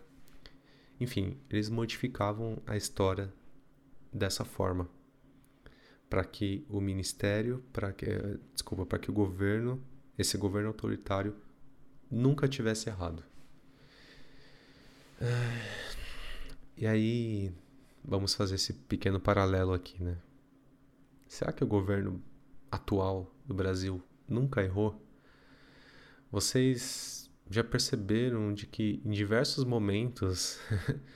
Enfim, 1.00 1.36
eles 1.48 1.68
modificavam 1.70 2.60
a 2.66 2.76
história 2.76 3.32
dessa 4.12 4.44
forma 4.44 4.88
para 6.10 6.24
que 6.24 6.66
o 6.68 6.80
ministério, 6.80 7.62
para 7.72 7.92
que, 7.92 8.06
desculpa, 8.52 8.84
para 8.84 8.98
que 8.98 9.10
o 9.10 9.14
governo, 9.14 9.80
esse 10.18 10.36
governo 10.36 10.68
autoritário 10.68 11.34
nunca 12.10 12.48
tivesse 12.48 12.88
errado. 12.88 13.22
E 16.76 16.86
aí, 16.86 17.52
vamos 18.04 18.34
fazer 18.34 18.54
esse 18.54 18.72
pequeno 18.72 19.18
paralelo 19.18 19.72
aqui, 19.72 20.02
né? 20.02 20.16
Será 21.26 21.52
que 21.52 21.64
o 21.64 21.66
governo 21.66 22.22
atual 22.70 23.34
do 23.44 23.52
Brasil 23.52 24.02
nunca 24.28 24.62
errou? 24.62 25.00
Vocês 26.30 27.30
já 27.50 27.64
perceberam 27.64 28.52
de 28.52 28.66
que 28.66 29.02
em 29.04 29.10
diversos 29.10 29.64
momentos, 29.64 30.58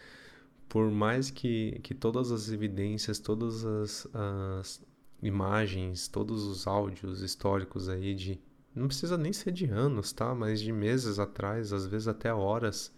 por 0.68 0.90
mais 0.90 1.30
que, 1.30 1.78
que 1.82 1.94
todas 1.94 2.32
as 2.32 2.50
evidências, 2.50 3.18
todas 3.18 3.64
as, 3.64 4.08
as 4.14 4.82
imagens, 5.22 6.08
todos 6.08 6.44
os 6.44 6.66
áudios 6.66 7.22
históricos 7.22 7.88
aí 7.88 8.14
de 8.14 8.40
não 8.74 8.86
precisa 8.86 9.18
nem 9.18 9.32
ser 9.32 9.52
de 9.52 9.66
anos, 9.66 10.12
tá? 10.12 10.34
Mas 10.34 10.60
de 10.60 10.72
meses 10.72 11.18
atrás, 11.18 11.72
às 11.72 11.86
vezes 11.86 12.08
até 12.08 12.32
horas, 12.32 12.92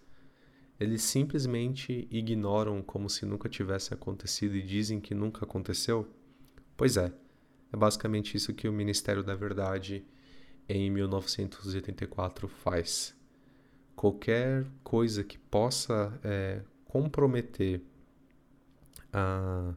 eles 0.79 1.01
simplesmente 1.03 2.07
ignoram 2.11 2.81
como 2.81 3.09
se 3.09 3.25
nunca 3.25 3.49
tivesse 3.49 3.93
acontecido 3.93 4.55
e 4.55 4.61
dizem 4.61 4.99
que 4.99 5.13
nunca 5.13 5.45
aconteceu? 5.45 6.07
Pois 6.75 6.97
é, 6.97 7.13
é 7.71 7.77
basicamente 7.77 8.35
isso 8.35 8.53
que 8.53 8.67
o 8.67 8.73
Ministério 8.73 9.23
da 9.23 9.35
Verdade 9.35 10.05
em 10.67 10.89
1984 10.89 12.47
faz. 12.47 13.15
Qualquer 13.95 14.65
coisa 14.83 15.23
que 15.23 15.37
possa 15.37 16.19
é, 16.23 16.61
comprometer 16.85 17.81
a, 19.13 19.73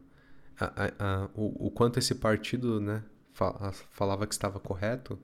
a, 0.59 0.93
a, 0.99 1.31
o, 1.35 1.67
o, 1.67 1.71
quanto 1.71 1.99
esse 1.99 2.17
partido 2.17 2.81
né, 2.81 3.05
falava 3.91 4.27
que 4.27 4.35
estava 4.35 4.59
correto, 4.59 5.19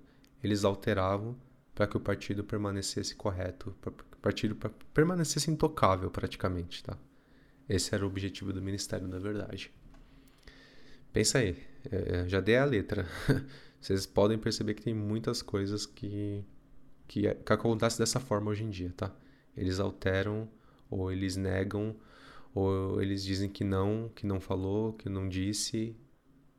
eles 0.45 0.63
alteravam 0.63 1.35
para 1.75 1.87
que 1.87 1.97
o 1.97 2.01
partido 2.01 2.45
permanecesse 2.45 3.15
correto, 3.15 3.75
para 3.81 3.93
que 3.93 4.03
o 4.03 4.19
partido 4.19 4.57
permanecesse 4.93 5.51
intocável 5.51 6.11
praticamente, 6.11 6.85
tá? 6.85 6.99
Esse 7.69 7.95
era 7.95 8.05
o 8.05 8.09
objetivo 8.09 8.53
do 8.53 8.61
Ministério 8.61 9.09
da 9.09 9.19
Verdade. 9.19 9.73
Pensa 11.13 11.39
aí, 11.39 11.57
é, 11.91 12.17
é 12.17 12.29
já 12.29 12.41
dei 12.41 12.57
a 12.59 12.65
letra. 12.65 13.07
Vocês 13.81 14.05
podem 14.05 14.39
perceber 14.39 14.75
que 14.75 14.83
tem 14.83 14.95
muitas 14.95 15.41
coisas 15.41 15.87
que, 15.87 16.45
que, 17.09 17.23
que 17.23 17.53
acontecem 17.53 17.99
dessa 17.99 18.21
forma 18.21 18.51
hoje 18.51 18.65
em 18.65 18.71
dia, 18.71 18.93
tá? 18.95 19.15
Eles 19.57 19.81
alteram, 19.81 20.49
ou 20.91 21.11
eles 21.11 21.37
negam, 21.37 21.97
ou 22.55 23.01
eles 23.01 23.25
dizem 23.25 23.49
que 23.49 23.65
não, 23.65 24.11
que 24.15 24.27
não 24.27 24.41
falou, 24.41 24.93
que 24.93 25.09
não 25.09 25.29
disse, 25.29 25.97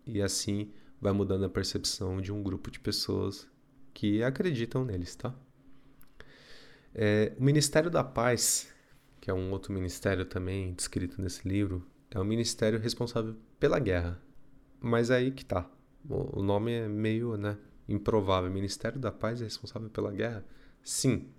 e 0.06 0.22
assim 0.22 0.72
vai 1.00 1.13
mudando 1.13 1.46
a 1.46 1.50
percepção 1.50 2.20
de 2.20 2.32
um 2.32 2.42
grupo 2.42 2.72
de 2.72 2.80
pessoas 2.80 3.48
que 3.96 4.22
acreditam 4.22 4.84
neles, 4.84 5.16
tá? 5.16 5.34
É, 6.94 7.34
o 7.40 7.44
Ministério 7.44 7.90
da 7.90 8.04
Paz, 8.04 8.72
que 9.22 9.32
é 9.32 9.34
um 9.34 9.52
outro 9.52 9.74
ministério 9.74 10.25
também 10.25 10.74
descrito 10.74 11.20
nesse 11.22 11.48
livro, 11.48 11.84
é 12.12 12.20
o 12.20 12.25
ministério 12.25 12.78
responsável 12.78 13.36
pela 13.58 13.80
guerra. 13.80 14.22
Mas 14.82 15.10
aí 15.10 15.32
que 15.32 15.46
tá. 15.46 15.68
O 16.08 16.44
nome 16.44 16.74
é 16.74 16.88
meio 16.88 17.38
né, 17.38 17.58
improvável. 17.88 18.52
Ministério 18.52 19.00
da 19.00 19.12
Paz 19.12 19.42
é 19.42 19.46
responsável 19.46 19.90
pela 19.90 20.12
guerra? 20.12 20.46
Sim. 20.84 21.30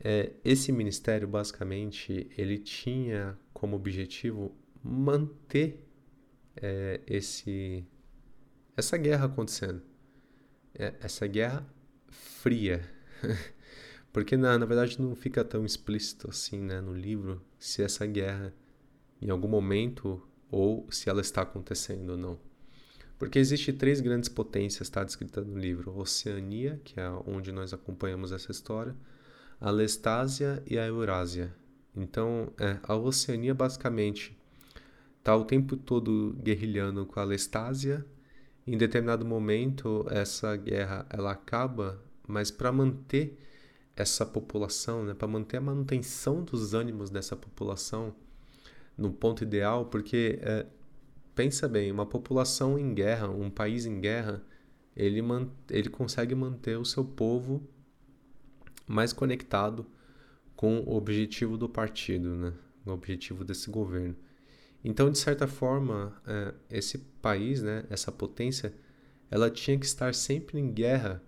É, 0.00 0.34
esse 0.44 0.70
ministério, 0.70 1.26
basicamente, 1.26 2.30
ele 2.38 2.58
tinha 2.58 3.36
como 3.52 3.74
objetivo 3.74 4.56
manter 4.82 5.84
é, 6.56 7.00
esse, 7.06 7.84
essa 8.76 8.96
guerra 8.96 9.26
acontecendo. 9.26 9.82
É, 10.78 10.94
essa 11.00 11.26
guerra 11.26 11.66
fria. 12.08 12.82
Porque 14.12 14.36
na, 14.36 14.58
na 14.58 14.66
verdade 14.66 15.00
não 15.00 15.14
fica 15.14 15.44
tão 15.44 15.64
explícito 15.64 16.30
assim 16.30 16.60
né, 16.60 16.80
no 16.80 16.94
livro 16.94 17.42
se 17.58 17.82
essa 17.82 18.06
guerra 18.06 18.54
em 19.20 19.30
algum 19.30 19.48
momento 19.48 20.22
ou 20.50 20.86
se 20.90 21.10
ela 21.10 21.20
está 21.20 21.42
acontecendo 21.42 22.10
ou 22.10 22.16
não. 22.16 22.38
Porque 23.18 23.38
existe 23.38 23.72
três 23.72 24.00
grandes 24.00 24.28
potências, 24.28 24.88
está 24.88 25.02
descrita 25.02 25.40
no 25.40 25.58
livro: 25.58 25.98
Oceania, 25.98 26.80
que 26.84 27.00
é 27.00 27.08
onde 27.26 27.50
nós 27.50 27.72
acompanhamos 27.72 28.30
essa 28.32 28.50
história, 28.50 28.94
a 29.60 29.70
Lestásia 29.70 30.62
e 30.66 30.78
a 30.78 30.86
Eurásia. 30.86 31.54
Então, 31.94 32.52
é, 32.58 32.78
a 32.82 32.94
Oceania 32.94 33.54
basicamente 33.54 34.36
está 35.18 35.34
o 35.34 35.44
tempo 35.44 35.76
todo 35.76 36.36
guerrilhando 36.42 37.06
com 37.06 37.18
a 37.18 37.24
Lestásia. 37.24 38.04
Em 38.66 38.76
determinado 38.76 39.24
momento, 39.24 40.04
essa 40.10 40.56
guerra 40.56 41.06
ela 41.08 41.30
acaba, 41.30 42.02
mas 42.26 42.50
para 42.50 42.72
manter 42.72 43.38
essa 43.94 44.26
população, 44.26 45.04
né, 45.04 45.14
para 45.14 45.28
manter 45.28 45.58
a 45.58 45.60
manutenção 45.60 46.42
dos 46.42 46.74
ânimos 46.74 47.08
dessa 47.08 47.36
população 47.36 48.14
no 48.98 49.12
ponto 49.12 49.44
ideal, 49.44 49.86
porque 49.86 50.40
é, 50.42 50.66
pensa 51.34 51.68
bem, 51.68 51.92
uma 51.92 52.04
população 52.06 52.76
em 52.76 52.92
guerra, 52.92 53.28
um 53.28 53.48
país 53.48 53.86
em 53.86 54.00
guerra, 54.00 54.42
ele, 54.96 55.22
man, 55.22 55.48
ele 55.70 55.88
consegue 55.88 56.34
manter 56.34 56.76
o 56.76 56.84
seu 56.84 57.04
povo 57.04 57.62
mais 58.86 59.12
conectado 59.12 59.86
com 60.56 60.80
o 60.80 60.96
objetivo 60.96 61.56
do 61.56 61.68
partido, 61.68 62.34
né, 62.34 62.52
o 62.84 62.90
objetivo 62.90 63.44
desse 63.44 63.70
governo. 63.70 64.16
Então, 64.84 65.10
de 65.10 65.18
certa 65.18 65.46
forma, 65.46 66.12
é, 66.26 66.54
esse 66.70 66.98
país, 67.20 67.62
né, 67.62 67.84
essa 67.90 68.12
potência, 68.12 68.72
ela 69.30 69.50
tinha 69.50 69.78
que 69.78 69.86
estar 69.86 70.14
sempre 70.14 70.60
em 70.60 70.72
guerra 70.72 71.22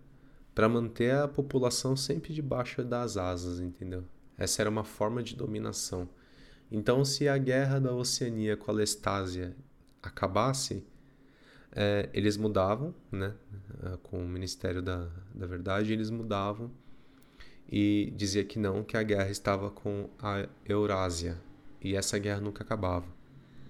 para 0.54 0.68
manter 0.68 1.12
a 1.14 1.28
população 1.28 1.96
sempre 1.96 2.32
debaixo 2.32 2.84
das 2.84 3.16
asas, 3.16 3.60
entendeu? 3.60 4.04
Essa 4.36 4.62
era 4.62 4.70
uma 4.70 4.84
forma 4.84 5.22
de 5.22 5.34
dominação. 5.34 6.08
Então, 6.70 7.04
se 7.04 7.28
a 7.28 7.38
guerra 7.38 7.80
da 7.80 7.92
Oceania 7.92 8.56
com 8.56 8.70
a 8.70 8.74
Lestásia 8.74 9.56
acabasse, 10.02 10.86
é, 11.72 12.08
eles 12.12 12.36
mudavam, 12.36 12.94
né? 13.10 13.34
Com 14.02 14.24
o 14.24 14.28
Ministério 14.28 14.82
da, 14.82 15.08
da 15.34 15.46
Verdade, 15.46 15.92
eles 15.92 16.10
mudavam 16.10 16.70
e 17.70 18.12
dizia 18.16 18.44
que 18.44 18.58
não, 18.58 18.82
que 18.82 18.96
a 18.96 19.02
guerra 19.02 19.30
estava 19.30 19.70
com 19.70 20.08
a 20.18 20.48
Eurásia 20.64 21.38
e 21.80 21.94
essa 21.94 22.18
guerra 22.18 22.40
nunca 22.40 22.62
acabava 22.62 23.17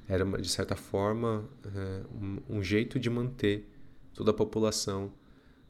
era 0.08 0.24
de 0.24 0.48
certa 0.48 0.74
forma 0.74 1.48
é, 1.66 2.02
um, 2.48 2.62
jeito 2.62 2.98
de 2.98 3.10
manter 3.10 3.68
toda 4.14 4.30
a 4.30 4.34
população 4.34 5.12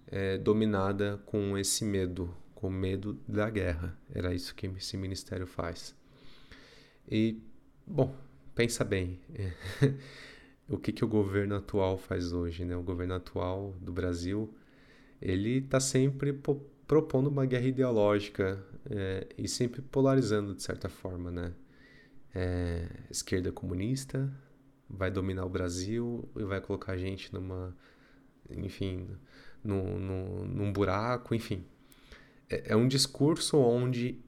é, 0.07 0.39
dominada 0.39 1.21
com 1.27 1.59
esse 1.59 1.85
medo, 1.85 2.33
com 2.55 2.71
medo 2.71 3.19
da 3.27 3.51
guerra. 3.51 3.99
Era 4.09 4.33
isso 4.33 4.55
que 4.55 4.67
esse 4.67 4.97
ministério 4.97 5.47
faz. 5.47 5.95
E, 7.11 7.43
bom, 7.85 8.15
pensa 8.55 8.85
bem. 8.85 9.19
o 10.69 10.79
que, 10.79 10.93
que 10.93 11.05
o 11.05 11.09
governo 11.09 11.57
atual 11.57 11.99
faz 11.99 12.33
hoje? 12.33 12.65
Né? 12.65 12.77
O 12.77 12.83
governo 12.83 13.15
atual 13.15 13.75
do 13.81 13.93
Brasil 13.93 14.55
ele 15.21 15.59
está 15.59 15.81
sempre 15.81 16.33
propondo 16.87 17.27
uma 17.27 17.45
guerra 17.45 17.67
ideológica 17.67 18.65
é, 18.89 19.27
e 19.37 19.49
sempre 19.49 19.83
polarizando 19.83 20.55
de 20.55 20.63
certa 20.63 20.89
forma, 20.89 21.31
né? 21.31 21.53
É, 22.39 22.89
esquerda 23.11 23.51
comunista 23.51 24.33
vai 24.89 25.11
dominar 25.11 25.45
o 25.45 25.49
Brasil 25.49 26.29
e 26.37 26.45
vai 26.45 26.61
colocar 26.61 26.93
a 26.93 26.97
gente 26.97 27.35
numa, 27.35 27.77
enfim, 28.49 29.09
no, 29.63 29.99
no, 29.99 30.45
num 30.47 30.73
buraco, 30.73 31.35
enfim. 31.35 31.65
É, 32.49 32.73
é 32.73 32.77
um 32.77 32.87
discurso 32.87 33.59
onde 33.59 34.23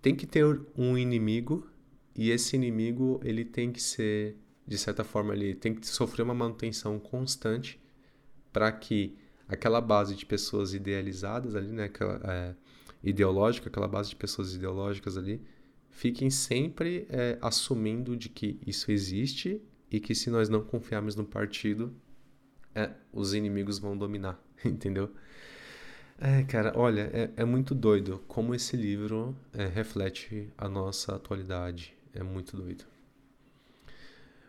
tem 0.00 0.16
que 0.16 0.26
ter 0.26 0.44
um 0.76 0.96
inimigo 0.96 1.68
e 2.16 2.30
esse 2.30 2.56
inimigo 2.56 3.20
ele 3.22 3.44
tem 3.44 3.70
que 3.70 3.82
ser, 3.82 4.38
de 4.66 4.78
certa 4.78 5.04
forma, 5.04 5.34
ele 5.34 5.54
tem 5.54 5.74
que 5.74 5.86
sofrer 5.86 6.22
uma 6.22 6.34
manutenção 6.34 6.98
constante 6.98 7.78
para 8.50 8.72
que 8.72 9.18
aquela 9.46 9.80
base 9.80 10.16
de 10.16 10.24
pessoas 10.24 10.72
idealizadas 10.72 11.54
ali, 11.54 11.70
né, 11.70 11.84
aquela, 11.84 12.18
é, 12.24 12.54
ideológica, 13.04 13.68
aquela 13.68 13.88
base 13.88 14.08
de 14.08 14.16
pessoas 14.16 14.54
ideológicas 14.54 15.18
ali, 15.18 15.42
fiquem 15.92 16.30
sempre 16.30 17.06
é, 17.08 17.38
assumindo 17.40 18.16
de 18.16 18.28
que 18.28 18.58
isso 18.66 18.90
existe 18.90 19.62
e 19.90 20.00
que 20.00 20.14
se 20.14 20.30
nós 20.30 20.48
não 20.48 20.62
confiarmos 20.62 21.14
no 21.14 21.24
partido, 21.24 21.94
é, 22.74 22.90
os 23.12 23.34
inimigos 23.34 23.78
vão 23.78 23.96
dominar, 23.96 24.42
entendeu? 24.64 25.14
É, 26.18 26.42
cara, 26.44 26.72
olha, 26.76 27.10
é, 27.12 27.30
é 27.36 27.44
muito 27.44 27.74
doido 27.74 28.22
como 28.26 28.54
esse 28.54 28.76
livro 28.76 29.36
é, 29.52 29.66
reflete 29.66 30.50
a 30.56 30.68
nossa 30.68 31.14
atualidade. 31.14 31.96
É 32.14 32.22
muito 32.22 32.56
doido. 32.56 32.84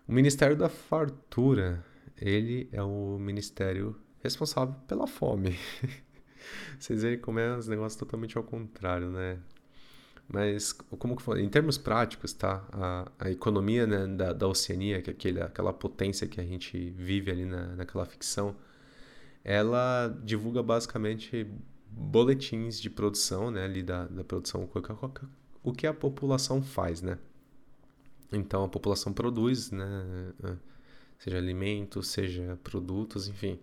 O 0.07 0.11
Ministério 0.11 0.55
da 0.55 0.69
Fartura, 0.69 1.83
ele 2.17 2.67
é 2.71 2.83
o 2.83 3.17
ministério 3.17 3.95
responsável 4.21 4.75
pela 4.87 5.07
fome. 5.07 5.57
Vocês 6.77 7.01
veem 7.01 7.17
como 7.17 7.39
é 7.39 7.57
um 7.57 7.59
negócio 7.67 7.97
totalmente 7.99 8.37
ao 8.37 8.43
contrário, 8.43 9.09
né? 9.09 9.39
Mas, 10.27 10.71
como 10.73 11.15
que 11.15 11.21
foi? 11.21 11.41
Em 11.41 11.49
termos 11.49 11.77
práticos, 11.77 12.33
tá? 12.33 12.65
A, 12.71 13.11
a 13.19 13.31
economia 13.31 13.85
né, 13.85 14.07
da, 14.07 14.33
da 14.33 14.47
Oceania, 14.47 15.01
que 15.01 15.09
é 15.09 15.13
aquele, 15.13 15.41
aquela 15.41 15.73
potência 15.73 16.27
que 16.27 16.39
a 16.39 16.43
gente 16.43 16.91
vive 16.91 17.29
ali 17.29 17.45
na, 17.45 17.75
naquela 17.75 18.05
ficção, 18.05 18.55
ela 19.43 20.07
divulga 20.23 20.63
basicamente 20.63 21.47
boletins 21.89 22.79
de 22.79 22.89
produção, 22.89 23.51
né? 23.51 23.65
Ali 23.65 23.83
da, 23.83 24.07
da 24.07 24.23
produção, 24.23 24.67
o 25.63 25.71
que 25.73 25.85
a 25.85 25.93
população 25.93 26.61
faz, 26.61 27.01
né? 27.01 27.17
Então, 28.31 28.63
a 28.63 28.69
população 28.69 29.13
produz, 29.13 29.69
né? 29.71 29.85
Seja 31.19 31.37
alimentos, 31.37 32.07
seja 32.07 32.59
produtos, 32.63 33.27
enfim. 33.27 33.59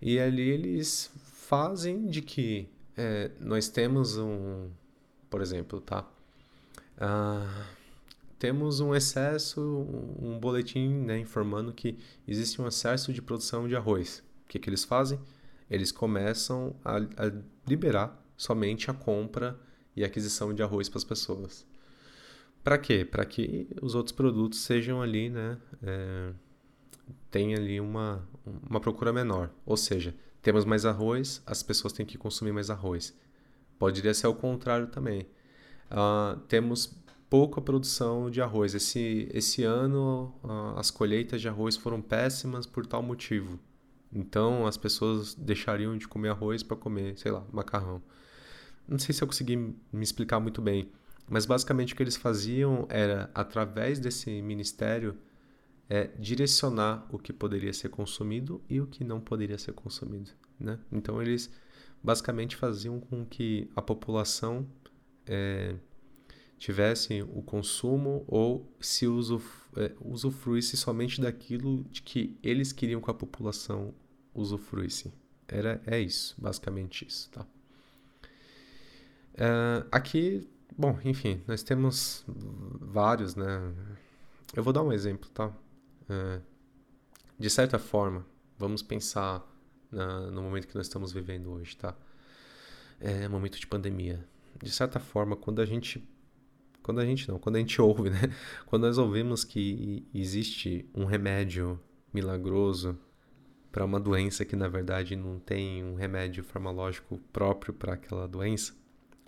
E 0.00 0.18
ali 0.18 0.42
eles 0.42 1.10
fazem 1.14 2.06
de 2.06 2.20
que 2.20 2.68
é, 2.96 3.30
nós 3.40 3.68
temos 3.68 4.18
um 4.18 4.68
por 5.30 5.40
exemplo, 5.40 5.80
tá? 5.80 6.08
Ah, 6.98 7.66
temos 8.38 8.80
um 8.80 8.94
excesso, 8.94 9.60
um 10.20 10.38
boletim 10.38 10.88
né, 10.88 11.18
informando 11.18 11.72
que 11.72 11.98
existe 12.26 12.60
um 12.60 12.66
excesso 12.66 13.12
de 13.12 13.22
produção 13.22 13.66
de 13.66 13.74
arroz. 13.74 14.22
O 14.44 14.48
que, 14.48 14.58
que 14.58 14.68
eles 14.68 14.84
fazem? 14.84 15.18
Eles 15.70 15.90
começam 15.90 16.76
a, 16.84 16.96
a 16.96 17.32
liberar 17.66 18.22
somente 18.36 18.90
a 18.90 18.94
compra 18.94 19.58
e 19.96 20.04
aquisição 20.04 20.52
de 20.52 20.62
arroz 20.62 20.88
para 20.88 20.98
as 20.98 21.04
pessoas. 21.04 21.66
Para 22.62 22.78
quê? 22.78 23.04
Para 23.04 23.24
que 23.24 23.68
os 23.80 23.94
outros 23.94 24.12
produtos 24.12 24.60
sejam 24.60 25.00
ali, 25.00 25.30
né? 25.30 25.56
É, 25.82 26.32
tem 27.30 27.54
ali 27.54 27.80
uma, 27.80 28.26
uma 28.68 28.80
procura 28.80 29.12
menor. 29.12 29.50
Ou 29.64 29.76
seja, 29.76 30.14
temos 30.42 30.64
mais 30.64 30.84
arroz, 30.84 31.42
as 31.46 31.62
pessoas 31.62 31.92
têm 31.92 32.04
que 32.04 32.18
consumir 32.18 32.52
mais 32.52 32.68
arroz. 32.68 33.16
Poderia 33.78 34.14
ser 34.14 34.26
o 34.26 34.34
contrário 34.34 34.86
também. 34.86 35.26
Uh, 35.90 36.38
temos 36.48 36.96
pouca 37.28 37.60
produção 37.60 38.30
de 38.30 38.40
arroz. 38.40 38.74
Esse, 38.74 39.28
esse 39.32 39.62
ano 39.62 40.34
uh, 40.42 40.78
as 40.78 40.90
colheitas 40.90 41.40
de 41.40 41.48
arroz 41.48 41.76
foram 41.76 42.00
péssimas 42.00 42.66
por 42.66 42.86
tal 42.86 43.02
motivo. 43.02 43.58
Então 44.12 44.66
as 44.66 44.76
pessoas 44.76 45.34
deixariam 45.34 45.96
de 45.96 46.08
comer 46.08 46.30
arroz 46.30 46.62
para 46.62 46.76
comer, 46.76 47.18
sei 47.18 47.32
lá, 47.32 47.44
macarrão. 47.52 48.02
Não 48.88 48.98
sei 48.98 49.12
se 49.14 49.22
eu 49.22 49.26
consegui 49.26 49.56
me 49.56 50.02
explicar 50.02 50.38
muito 50.38 50.62
bem, 50.62 50.90
mas 51.28 51.44
basicamente 51.44 51.92
o 51.92 51.96
que 51.96 52.02
eles 52.02 52.16
faziam 52.16 52.86
era, 52.88 53.28
através 53.34 53.98
desse 53.98 54.40
ministério, 54.40 55.16
é, 55.88 56.08
direcionar 56.18 57.06
o 57.10 57.18
que 57.18 57.32
poderia 57.32 57.72
ser 57.72 57.88
consumido 57.88 58.62
e 58.68 58.80
o 58.80 58.86
que 58.86 59.04
não 59.04 59.20
poderia 59.20 59.58
ser 59.58 59.72
consumido. 59.72 60.30
Né? 60.58 60.78
Então 60.90 61.20
eles 61.20 61.50
basicamente 62.02 62.56
faziam 62.56 63.00
com 63.00 63.24
que 63.24 63.70
a 63.74 63.82
população 63.82 64.66
é, 65.26 65.74
tivesse 66.58 67.22
o 67.22 67.42
consumo 67.42 68.24
ou 68.26 68.70
se 68.80 69.06
usuf, 69.06 69.68
é, 69.76 69.92
usufruísse 70.00 70.76
somente 70.76 71.20
daquilo 71.20 71.84
de 71.84 72.02
que 72.02 72.38
eles 72.42 72.72
queriam 72.72 73.00
que 73.00 73.10
a 73.10 73.14
população 73.14 73.94
usufruísse. 74.34 75.12
Era, 75.48 75.80
é 75.86 76.00
isso, 76.00 76.34
basicamente 76.38 77.06
isso, 77.06 77.30
tá? 77.30 77.46
É, 79.34 79.86
aqui, 79.92 80.48
bom, 80.76 80.98
enfim, 81.04 81.42
nós 81.46 81.62
temos 81.62 82.24
vários, 82.26 83.34
né? 83.34 83.74
Eu 84.54 84.62
vou 84.62 84.72
dar 84.72 84.82
um 84.82 84.92
exemplo, 84.92 85.28
tá? 85.30 85.52
De 87.38 87.50
certa 87.50 87.78
forma, 87.78 88.24
vamos 88.58 88.82
pensar 88.82 89.44
na, 89.90 90.30
no 90.30 90.42
momento 90.42 90.66
que 90.66 90.74
nós 90.74 90.86
estamos 90.86 91.12
vivendo 91.12 91.50
hoje, 91.50 91.76
tá? 91.76 91.94
É 93.00 93.28
momento 93.28 93.58
de 93.58 93.66
pandemia. 93.66 94.26
De 94.62 94.70
certa 94.70 94.98
forma, 94.98 95.36
quando 95.36 95.60
a 95.60 95.66
gente 95.66 96.02
quando 96.82 97.00
a 97.00 97.04
gente 97.04 97.28
não, 97.28 97.38
quando 97.38 97.56
a 97.56 97.58
gente 97.58 97.80
ouve, 97.82 98.10
né? 98.10 98.32
Quando 98.64 98.82
nós 98.82 98.96
ouvimos 98.96 99.44
que 99.44 100.06
existe 100.14 100.88
um 100.94 101.04
remédio 101.04 101.80
milagroso 102.12 102.96
para 103.72 103.84
uma 103.84 104.00
doença 104.00 104.44
que 104.44 104.56
na 104.56 104.68
verdade 104.68 105.16
não 105.16 105.38
tem 105.38 105.84
um 105.84 105.96
remédio 105.96 106.44
farmacológico 106.44 107.18
próprio 107.32 107.74
para 107.74 107.94
aquela 107.94 108.26
doença, 108.26 108.72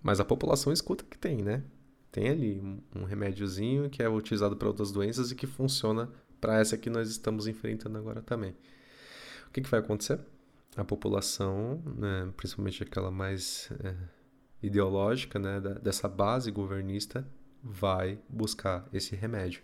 mas 0.03 0.21
a 0.21 0.25
população 0.25 0.73
escuta 0.73 1.05
que 1.05 1.19
tem, 1.19 1.43
né? 1.43 1.63
Tem 2.11 2.29
ali 2.29 2.61
um, 2.95 3.05
remédiozinho 3.05 3.91
que 3.91 4.03
é 4.03 4.09
utilizado 4.09 4.57
para 4.57 4.69
outras 4.69 4.91
doenças 4.91 5.31
e 5.31 5.35
que 5.35 5.47
funciona 5.47 6.09
para 6.41 6.61
essa 6.61 6.79
que 6.79 6.89
nós 6.89 7.11
estamos 7.11 7.47
enfrentando 7.47 7.99
agora 7.99 8.23
também. 8.23 8.53
O 9.49 9.51
que, 9.53 9.61
que 9.61 9.69
vai 9.69 9.81
acontecer? 9.81 10.19
A 10.79 10.85
população, 10.85 11.83
né, 11.97 12.33
principalmente 12.37 12.85
aquela 12.85 13.11
mais 13.11 13.69
é, 13.83 13.97
ideológica, 14.63 15.37
né, 15.37 15.61
da, 15.61 15.75
dessa 15.75 16.09
base 16.09 16.53
governista, 16.53 17.29
vai 17.61 18.17
buscar 18.29 18.89
esse 18.93 19.17
remédio. 19.17 19.61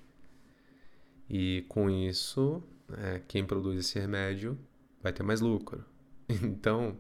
E 1.31 1.64
com 1.68 1.88
isso, 1.88 2.61
é, 2.98 3.22
quem 3.29 3.46
produz 3.46 3.79
esse 3.79 3.96
remédio 3.96 4.59
vai 5.00 5.12
ter 5.12 5.22
mais 5.22 5.40
lucro. 5.40 5.85
Então, 6.42 6.96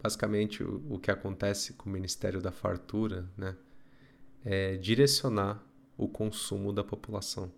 basicamente, 0.00 0.62
o, 0.62 0.84
o 0.90 0.98
que 0.98 1.10
acontece 1.10 1.72
com 1.72 1.88
o 1.88 1.92
Ministério 1.92 2.40
da 2.40 2.52
Fartura 2.52 3.28
né, 3.36 3.56
é 4.44 4.76
direcionar 4.76 5.66
o 5.96 6.06
consumo 6.06 6.72
da 6.72 6.84
população. 6.84 7.50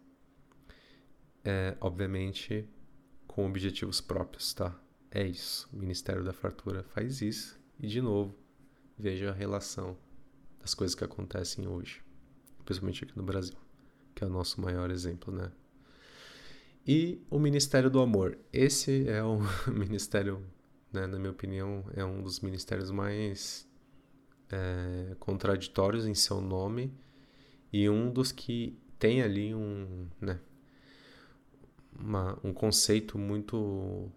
É, 1.45 1.77
obviamente, 1.81 2.67
com 3.27 3.47
objetivos 3.47 4.01
próprios, 4.01 4.55
tá? 4.55 4.75
É 5.15 5.25
isso. 5.25 5.69
O 5.73 5.77
Ministério 5.77 6.25
da 6.25 6.33
Fartura 6.33 6.83
faz 6.83 7.23
isso. 7.23 7.57
E, 7.79 7.87
de 7.87 8.03
novo, 8.03 8.35
veja 8.99 9.31
a 9.31 9.33
relação 9.33 9.97
das 10.61 10.75
coisas 10.75 10.97
que 10.97 11.05
acontecem 11.05 11.69
hoje, 11.69 12.03
principalmente 12.65 13.05
aqui 13.05 13.17
no 13.17 13.23
Brasil, 13.23 13.57
que 14.13 14.25
é 14.25 14.27
o 14.27 14.31
nosso 14.31 14.61
maior 14.61 14.91
exemplo, 14.91 15.33
né? 15.33 15.53
E 16.85 17.23
o 17.31 17.39
Ministério 17.39 17.89
do 17.89 18.01
Amor. 18.01 18.37
Esse 18.53 19.09
é 19.09 19.23
o 19.23 19.39
ministério, 19.73 20.45
né, 20.93 21.07
na 21.07 21.17
minha 21.17 21.31
opinião, 21.31 21.85
é 21.95 22.05
um 22.05 22.21
dos 22.21 22.41
ministérios 22.41 22.91
mais 22.91 23.69
é, 24.51 25.15
contraditórios 25.21 26.07
em 26.07 26.15
seu 26.15 26.41
nome 26.41 26.93
e 27.73 27.89
um 27.89 28.13
dos 28.13 28.33
que 28.33 28.77
tem 28.99 29.23
ali 29.23 29.55
um, 29.55 30.09
né, 30.21 30.41
uma, 31.99 32.39
um 32.43 32.53
conceito 32.53 33.17
muito. 33.17 34.11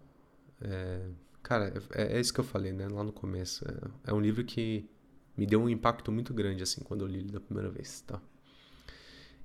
É, 0.60 1.08
cara, 1.42 1.72
é, 1.94 2.16
é, 2.16 2.20
isso 2.20 2.32
que 2.32 2.40
eu 2.40 2.44
falei, 2.44 2.72
né, 2.72 2.88
lá 2.88 3.02
no 3.02 3.12
começo. 3.12 3.64
É, 3.68 4.10
é 4.10 4.14
um 4.14 4.20
livro 4.20 4.44
que 4.44 4.88
me 5.36 5.46
deu 5.46 5.62
um 5.62 5.68
impacto 5.68 6.10
muito 6.10 6.34
grande 6.34 6.62
assim 6.62 6.82
quando 6.82 7.02
eu 7.02 7.08
li 7.08 7.20
ele 7.20 7.32
da 7.32 7.40
primeira 7.40 7.70
vez, 7.70 8.00
tá? 8.02 8.20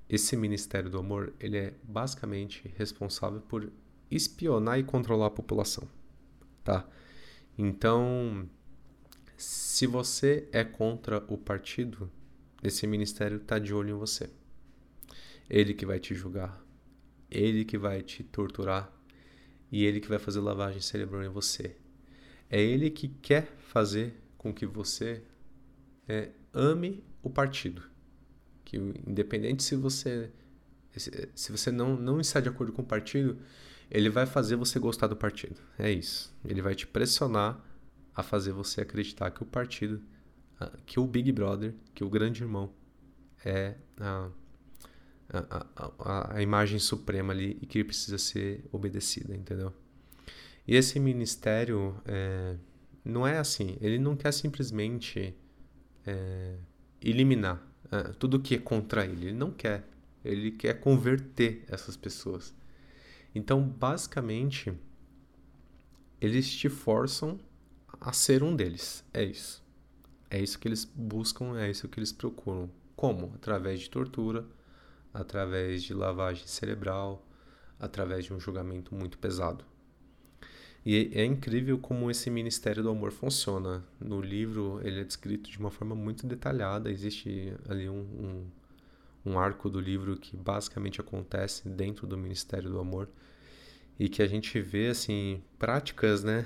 esse 0.08 0.36
Ministério 0.36 0.90
do 0.90 0.98
Amor 0.98 1.32
ele 1.40 1.56
é 1.56 1.74
basicamente 1.82 2.72
responsável 2.76 3.40
por 3.40 3.70
espionar 4.10 4.78
e 4.78 4.84
controlar 4.84 5.26
a 5.26 5.30
população, 5.30 5.88
tá? 6.62 6.86
Então, 7.56 8.48
se 9.36 9.86
você 9.86 10.48
é 10.52 10.62
contra 10.62 11.24
o 11.28 11.38
partido, 11.38 12.10
esse 12.62 12.86
ministério 12.86 13.38
está 13.38 13.58
de 13.58 13.72
olho 13.72 13.90
em 13.90 13.98
você. 13.98 14.30
Ele 15.48 15.74
que 15.74 15.86
vai 15.86 15.98
te 15.98 16.14
julgar, 16.14 16.62
ele 17.30 17.64
que 17.64 17.78
vai 17.78 18.02
te 18.02 18.22
torturar 18.22 18.92
e 19.70 19.84
ele 19.84 20.00
que 20.00 20.08
vai 20.08 20.18
fazer 20.18 20.40
lavagem 20.40 20.80
cerebral 20.80 21.22
em 21.24 21.28
você. 21.28 21.76
É 22.50 22.60
ele 22.60 22.90
que 22.90 23.08
quer 23.08 23.46
fazer 23.58 24.14
com 24.36 24.52
que 24.52 24.66
você 24.66 25.22
é, 26.06 26.30
ame 26.52 27.02
o 27.22 27.30
partido 27.30 27.82
que 28.64 28.76
independente 29.06 29.62
se 29.62 29.76
você 29.76 30.30
se 31.34 31.50
você 31.50 31.72
não, 31.72 31.96
não 31.96 32.20
está 32.20 32.38
de 32.38 32.48
acordo 32.48 32.72
com 32.72 32.80
o 32.80 32.84
partido, 32.84 33.36
ele 33.90 34.08
vai 34.08 34.26
fazer 34.26 34.54
você 34.54 34.78
gostar 34.78 35.08
do 35.08 35.16
partido. 35.16 35.60
É 35.76 35.90
isso. 35.90 36.32
Ele 36.44 36.62
vai 36.62 36.72
te 36.76 36.86
pressionar 36.86 37.60
a 38.14 38.22
fazer 38.22 38.52
você 38.52 38.80
acreditar 38.80 39.28
que 39.32 39.42
o 39.42 39.46
partido, 39.46 40.00
que 40.86 41.00
o 41.00 41.06
Big 41.06 41.32
Brother, 41.32 41.74
que 41.92 42.04
o 42.04 42.08
grande 42.08 42.44
irmão 42.44 42.72
é 43.44 43.74
a, 43.98 44.30
a, 45.50 45.66
a, 45.98 46.36
a 46.36 46.42
imagem 46.42 46.78
suprema 46.78 47.32
ali 47.32 47.58
e 47.60 47.66
que 47.66 47.82
precisa 47.82 48.18
ser 48.18 48.64
obedecida, 48.70 49.34
entendeu? 49.34 49.72
E 50.66 50.76
esse 50.76 50.98
ministério 50.98 52.00
é, 52.06 52.56
não 53.04 53.26
é 53.26 53.38
assim. 53.38 53.76
Ele 53.80 53.98
não 53.98 54.16
quer 54.16 54.32
simplesmente 54.32 55.34
é, 56.06 56.56
eliminar 57.02 57.56
uh, 57.86 58.14
tudo 58.14 58.40
que 58.40 58.54
é 58.54 58.58
contra 58.58 59.04
ele. 59.04 59.26
Ele 59.26 59.36
não 59.36 59.50
quer. 59.50 59.86
Ele 60.24 60.50
quer 60.50 60.80
converter 60.80 61.64
essas 61.68 61.96
pessoas. 61.96 62.54
Então, 63.34 63.62
basicamente, 63.62 64.72
eles 66.18 66.50
te 66.50 66.70
forçam 66.70 67.38
a 68.00 68.12
ser 68.12 68.42
um 68.42 68.56
deles. 68.56 69.04
É 69.12 69.22
isso. 69.22 69.62
É 70.30 70.40
isso 70.40 70.58
que 70.58 70.66
eles 70.66 70.84
buscam, 70.84 71.58
é 71.58 71.70
isso 71.70 71.88
que 71.88 71.98
eles 71.98 72.12
procuram. 72.12 72.70
Como? 72.96 73.32
Através 73.34 73.80
de 73.80 73.90
tortura, 73.90 74.46
através 75.14 75.84
de 75.84 75.94
lavagem 75.94 76.46
cerebral, 76.46 77.24
através 77.78 78.24
de 78.24 78.34
um 78.34 78.40
julgamento 78.40 78.94
muito 78.94 79.16
pesado. 79.16 79.64
E 80.84 81.12
é 81.14 81.24
incrível 81.24 81.78
como 81.78 82.10
esse 82.10 82.28
Ministério 82.28 82.82
do 82.82 82.90
Amor 82.90 83.10
funciona. 83.10 83.82
No 83.98 84.20
livro, 84.20 84.80
ele 84.82 85.00
é 85.00 85.04
descrito 85.04 85.50
de 85.50 85.58
uma 85.58 85.70
forma 85.70 85.94
muito 85.94 86.26
detalhada. 86.26 86.90
Existe 86.90 87.54
ali 87.66 87.88
um, 87.88 88.00
um, 89.24 89.32
um 89.32 89.38
arco 89.38 89.70
do 89.70 89.80
livro 89.80 90.18
que 90.18 90.36
basicamente 90.36 91.00
acontece 91.00 91.66
dentro 91.66 92.06
do 92.06 92.18
Ministério 92.18 92.68
do 92.68 92.78
Amor 92.78 93.08
e 93.98 94.10
que 94.10 94.22
a 94.22 94.26
gente 94.26 94.60
vê 94.60 94.88
assim 94.88 95.42
práticas, 95.58 96.22
né, 96.22 96.44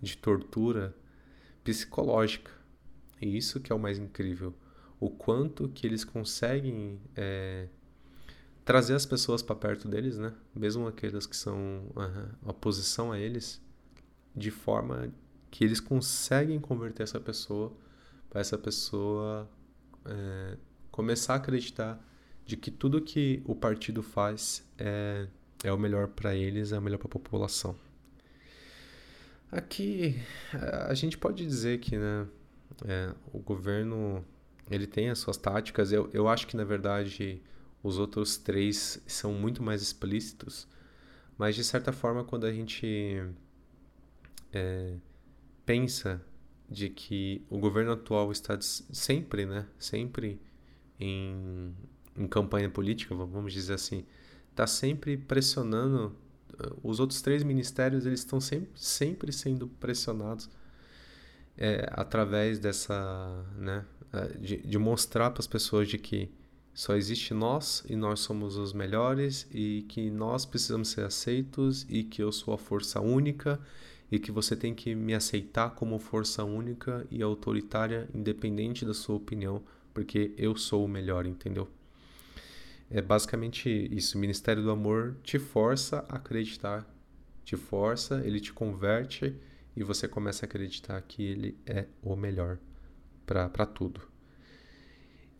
de 0.00 0.16
tortura 0.16 0.94
psicológica. 1.64 2.52
E 3.20 3.36
isso 3.36 3.58
que 3.58 3.72
é 3.72 3.74
o 3.74 3.78
mais 3.78 3.98
incrível, 3.98 4.54
o 5.00 5.10
quanto 5.10 5.68
que 5.68 5.86
eles 5.86 6.04
conseguem 6.04 7.00
é, 7.16 7.66
trazer 8.70 8.94
as 8.94 9.04
pessoas 9.04 9.42
para 9.42 9.56
perto 9.56 9.88
deles, 9.88 10.16
né, 10.16 10.32
mesmo 10.54 10.86
aquelas 10.86 11.26
que 11.26 11.36
são 11.36 11.90
oposição 12.46 13.10
a 13.10 13.18
eles 13.18 13.60
de 14.32 14.52
forma 14.52 15.12
que 15.50 15.64
eles 15.64 15.80
conseguem 15.80 16.60
converter 16.60 17.02
essa 17.02 17.18
pessoa 17.18 17.76
para 18.28 18.40
essa 18.40 18.56
pessoa 18.56 19.50
é, 20.04 20.56
começar 20.88 21.32
a 21.32 21.36
acreditar 21.38 22.00
de 22.46 22.56
que 22.56 22.70
tudo 22.70 23.00
que 23.00 23.42
o 23.44 23.56
partido 23.56 24.04
faz 24.04 24.64
é, 24.78 25.26
é 25.64 25.72
o 25.72 25.76
melhor 25.76 26.06
para 26.06 26.36
eles, 26.36 26.70
é 26.70 26.78
o 26.78 26.82
melhor 26.82 26.98
para 26.98 27.08
a 27.08 27.10
população. 27.10 27.74
Aqui 29.50 30.16
a 30.88 30.94
gente 30.94 31.18
pode 31.18 31.44
dizer 31.44 31.80
que 31.80 31.98
né, 31.98 32.24
é, 32.84 33.12
o 33.32 33.40
governo 33.40 34.24
ele 34.70 34.86
tem 34.86 35.10
as 35.10 35.18
suas 35.18 35.36
táticas. 35.36 35.90
Eu, 35.90 36.08
eu 36.12 36.28
acho 36.28 36.46
que 36.46 36.56
na 36.56 36.62
verdade 36.62 37.42
os 37.82 37.98
outros 37.98 38.36
três 38.36 39.02
são 39.06 39.32
muito 39.32 39.62
mais 39.62 39.82
explícitos, 39.82 40.68
mas 41.38 41.54
de 41.54 41.64
certa 41.64 41.92
forma 41.92 42.24
quando 42.24 42.44
a 42.44 42.52
gente 42.52 43.22
é, 44.52 44.96
pensa 45.64 46.20
de 46.68 46.88
que 46.88 47.44
o 47.50 47.58
governo 47.58 47.92
atual 47.92 48.30
está 48.30 48.56
sempre, 48.60 49.44
né, 49.44 49.66
sempre 49.78 50.40
em, 50.98 51.74
em 52.16 52.26
campanha 52.28 52.70
política, 52.70 53.14
vamos 53.14 53.52
dizer 53.52 53.74
assim, 53.74 54.04
está 54.50 54.66
sempre 54.66 55.16
pressionando 55.16 56.14
uh, 56.54 56.78
os 56.82 57.00
outros 57.00 57.20
três 57.22 57.42
ministérios, 57.42 58.06
eles 58.06 58.20
estão 58.20 58.40
sempre, 58.40 58.70
sempre 58.76 59.32
sendo 59.32 59.66
pressionados 59.66 60.48
é, 61.56 61.88
através 61.92 62.58
dessa, 62.58 63.44
né, 63.56 63.84
uh, 64.12 64.38
de, 64.38 64.58
de 64.58 64.78
mostrar 64.78 65.30
para 65.30 65.40
as 65.40 65.46
pessoas 65.48 65.88
de 65.88 65.98
que 65.98 66.30
só 66.72 66.94
existe 66.94 67.34
nós 67.34 67.84
e 67.88 67.96
nós 67.96 68.20
somos 68.20 68.56
os 68.56 68.72
melhores 68.72 69.46
e 69.50 69.84
que 69.88 70.10
nós 70.10 70.46
precisamos 70.46 70.88
ser 70.88 71.04
aceitos 71.04 71.84
e 71.88 72.04
que 72.04 72.22
eu 72.22 72.30
sou 72.30 72.54
a 72.54 72.58
força 72.58 73.00
única 73.00 73.60
e 74.10 74.18
que 74.18 74.32
você 74.32 74.56
tem 74.56 74.74
que 74.74 74.94
me 74.94 75.14
aceitar 75.14 75.70
como 75.70 75.98
força 75.98 76.44
única 76.44 77.06
e 77.10 77.22
autoritária, 77.22 78.08
independente 78.14 78.84
da 78.84 78.94
sua 78.94 79.16
opinião, 79.16 79.62
porque 79.94 80.32
eu 80.36 80.56
sou 80.56 80.84
o 80.84 80.88
melhor, 80.88 81.26
entendeu? 81.26 81.68
É 82.90 83.00
basicamente 83.00 83.68
isso. 83.92 84.16
O 84.16 84.20
Ministério 84.20 84.62
do 84.62 84.70
Amor 84.70 85.16
te 85.22 85.38
força 85.38 86.04
a 86.08 86.16
acreditar, 86.16 86.88
te 87.44 87.56
força, 87.56 88.20
ele 88.24 88.40
te 88.40 88.52
converte 88.52 89.36
e 89.76 89.84
você 89.84 90.08
começa 90.08 90.44
a 90.44 90.48
acreditar 90.48 91.00
que 91.02 91.22
ele 91.22 91.56
é 91.64 91.86
o 92.02 92.16
melhor 92.16 92.58
para 93.24 93.64
tudo. 93.64 94.00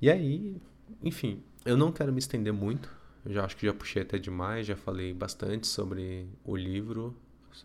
E 0.01 0.09
aí, 0.09 0.57
enfim, 1.03 1.43
eu 1.65 1.77
não 1.77 1.93
quero 1.93 2.13
me 2.13 2.19
estender 2.19 2.53
muito. 2.53 2.91
Eu 3.25 3.33
já 3.33 3.45
acho 3.45 3.57
que 3.57 3.67
já 3.67 3.75
puxei 3.75 4.03
até 4.03 4.19
demais, 4.19 4.67
já 4.67 4.77
falei 4.77 5.13
bastante 5.13 5.67
sobre 5.67 6.27
o 6.45 6.57
livro, 6.57 7.15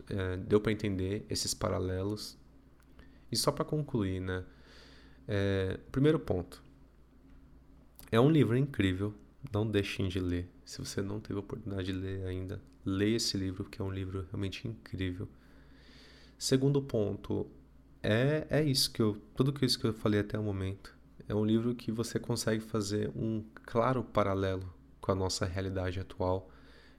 é, 0.09 0.38
deu 0.38 0.59
para 0.59 0.71
entender 0.71 1.25
esses 1.29 1.53
paralelos. 1.53 2.38
E 3.31 3.38
só 3.38 3.51
para 3.51 3.63
concluir, 3.63 4.19
né? 4.19 4.43
É, 5.27 5.79
primeiro 5.91 6.19
ponto. 6.19 6.61
É 8.11 8.19
um 8.19 8.29
livro 8.29 8.55
incrível, 8.55 9.13
não 9.51 9.69
deixem 9.69 10.07
de 10.07 10.19
ler. 10.19 10.49
Se 10.63 10.79
você 10.79 11.01
não 11.01 11.19
teve 11.19 11.35
a 11.35 11.39
oportunidade 11.39 11.88
de 11.88 11.93
ler 11.93 12.25
ainda, 12.25 12.61
leia 12.85 13.17
esse 13.17 13.38
livro, 13.38 13.63
porque 13.63 13.81
é 13.81 13.85
um 13.85 13.91
livro 13.91 14.25
realmente 14.31 14.67
incrível. 14.67 15.27
Segundo 16.38 16.81
ponto, 16.81 17.47
é, 18.03 18.45
é 18.49 18.63
isso 18.63 18.91
que 18.91 19.01
eu. 19.01 19.17
Tudo 19.35 19.53
isso 19.65 19.79
que 19.79 19.85
eu 19.85 19.93
falei 19.93 20.19
até 20.19 20.38
o 20.38 20.43
momento. 20.43 20.94
É 21.27 21.33
um 21.33 21.43
livro 21.43 21.73
que 21.73 21.91
você 21.91 22.19
consegue 22.19 22.61
fazer 22.61 23.09
um 23.15 23.43
claro 23.63 24.03
paralelo 24.03 24.71
com 25.01 25.11
a 25.11 25.15
nossa 25.15 25.45
realidade 25.45 25.99
atual. 25.99 26.49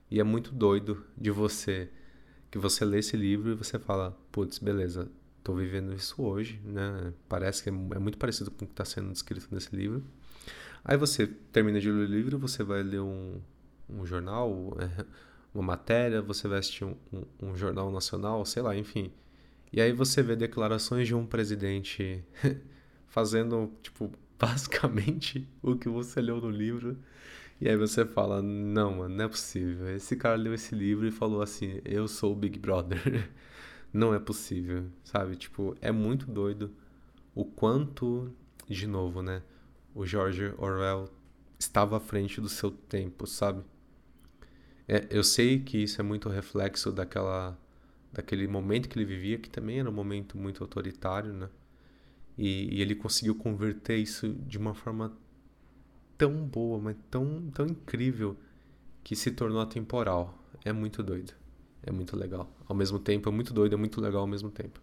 E 0.09 0.19
é 0.19 0.23
muito 0.23 0.53
doido 0.53 1.05
de 1.17 1.31
você 1.31 1.89
que 2.49 2.57
você 2.57 2.85
lê 2.85 2.99
esse 2.99 3.17
livro 3.17 3.51
e 3.51 3.55
você 3.55 3.77
fala, 3.77 4.17
putz, 4.31 4.57
beleza, 4.59 5.11
estou 5.37 5.55
vivendo 5.55 5.93
isso 5.93 6.21
hoje, 6.21 6.61
né? 6.63 7.13
Parece 7.27 7.63
que 7.63 7.69
é, 7.69 7.73
é 7.73 7.99
muito 7.99 8.17
parecido 8.17 8.51
com 8.51 8.65
o 8.65 8.67
que 8.67 8.73
está 8.73 8.85
sendo 8.85 9.11
descrito 9.11 9.47
nesse 9.51 9.75
livro. 9.75 10.03
Aí 10.83 10.97
você 10.97 11.27
termina 11.27 11.79
de 11.79 11.91
ler 11.91 12.07
o 12.07 12.09
livro, 12.09 12.37
você 12.37 12.63
vai 12.63 12.83
ler 12.83 13.01
um, 13.01 13.41
um 13.89 14.05
jornal, 14.05 14.77
uma 15.53 15.63
matéria, 15.63 16.21
você 16.21 16.47
vai 16.47 16.59
assistir 16.59 16.85
um, 16.85 16.95
um, 17.11 17.49
um 17.49 17.55
jornal 17.55 17.91
nacional, 17.91 18.45
sei 18.45 18.61
lá, 18.61 18.75
enfim. 18.75 19.11
E 19.71 19.81
aí 19.81 19.91
você 19.91 20.21
vê 20.21 20.35
declarações 20.35 21.07
de 21.07 21.15
um 21.15 21.25
presidente 21.25 22.23
fazendo, 23.07 23.71
tipo, 23.81 24.11
basicamente 24.39 25.47
o 25.61 25.75
que 25.75 25.89
você 25.89 26.21
leu 26.21 26.39
no 26.39 26.49
livro. 26.49 26.97
E 27.59 27.67
aí 27.67 27.75
você 27.75 28.05
fala, 28.05 28.41
não, 28.41 28.97
mano, 28.97 29.15
não 29.15 29.25
é 29.25 29.27
possível. 29.27 29.89
Esse 29.95 30.15
cara 30.15 30.35
leu 30.35 30.53
esse 30.53 30.75
livro 30.75 31.07
e 31.07 31.11
falou 31.11 31.41
assim, 31.41 31.81
eu 31.83 32.07
sou 32.07 32.33
o 32.33 32.35
Big 32.35 32.59
Brother. 32.59 33.29
não 33.91 34.13
é 34.13 34.19
possível, 34.19 34.85
sabe? 35.03 35.35
Tipo, 35.35 35.75
é 35.81 35.91
muito 35.91 36.27
doido 36.27 36.71
o 37.33 37.45
quanto, 37.45 38.31
de 38.67 38.85
novo, 38.85 39.21
né? 39.21 39.41
O 39.95 40.05
George 40.05 40.53
Orwell 40.57 41.09
estava 41.57 41.97
à 41.97 41.99
frente 41.99 42.39
do 42.39 42.49
seu 42.49 42.69
tempo, 42.69 43.25
sabe? 43.25 43.63
É, 44.87 45.07
eu 45.09 45.23
sei 45.23 45.59
que 45.59 45.79
isso 45.79 45.99
é 45.99 46.03
muito 46.03 46.29
reflexo 46.29 46.91
daquela, 46.91 47.57
daquele 48.11 48.47
momento 48.47 48.87
que 48.87 48.97
ele 48.97 49.05
vivia, 49.05 49.37
que 49.37 49.49
também 49.49 49.79
era 49.79 49.89
um 49.89 49.93
momento 49.93 50.37
muito 50.37 50.63
autoritário, 50.63 51.33
né? 51.33 51.49
E, 52.37 52.75
e 52.75 52.81
ele 52.81 52.95
conseguiu 52.95 53.35
converter 53.35 53.97
isso 53.97 54.29
de 54.29 54.57
uma 54.57 54.73
forma 54.73 55.17
tão 56.17 56.45
boa, 56.45 56.79
mas 56.79 56.95
tão, 57.09 57.49
tão 57.51 57.65
incrível, 57.65 58.37
que 59.03 59.15
se 59.15 59.31
tornou 59.31 59.61
atemporal. 59.61 60.37
É 60.63 60.71
muito 60.71 61.01
doido. 61.01 61.33
É 61.83 61.91
muito 61.91 62.15
legal. 62.15 62.51
Ao 62.67 62.75
mesmo 62.75 62.99
tempo, 62.99 63.29
é 63.29 63.31
muito 63.31 63.53
doido, 63.53 63.73
é 63.73 63.77
muito 63.77 64.01
legal 64.01 64.21
ao 64.21 64.27
mesmo 64.27 64.51
tempo. 64.51 64.81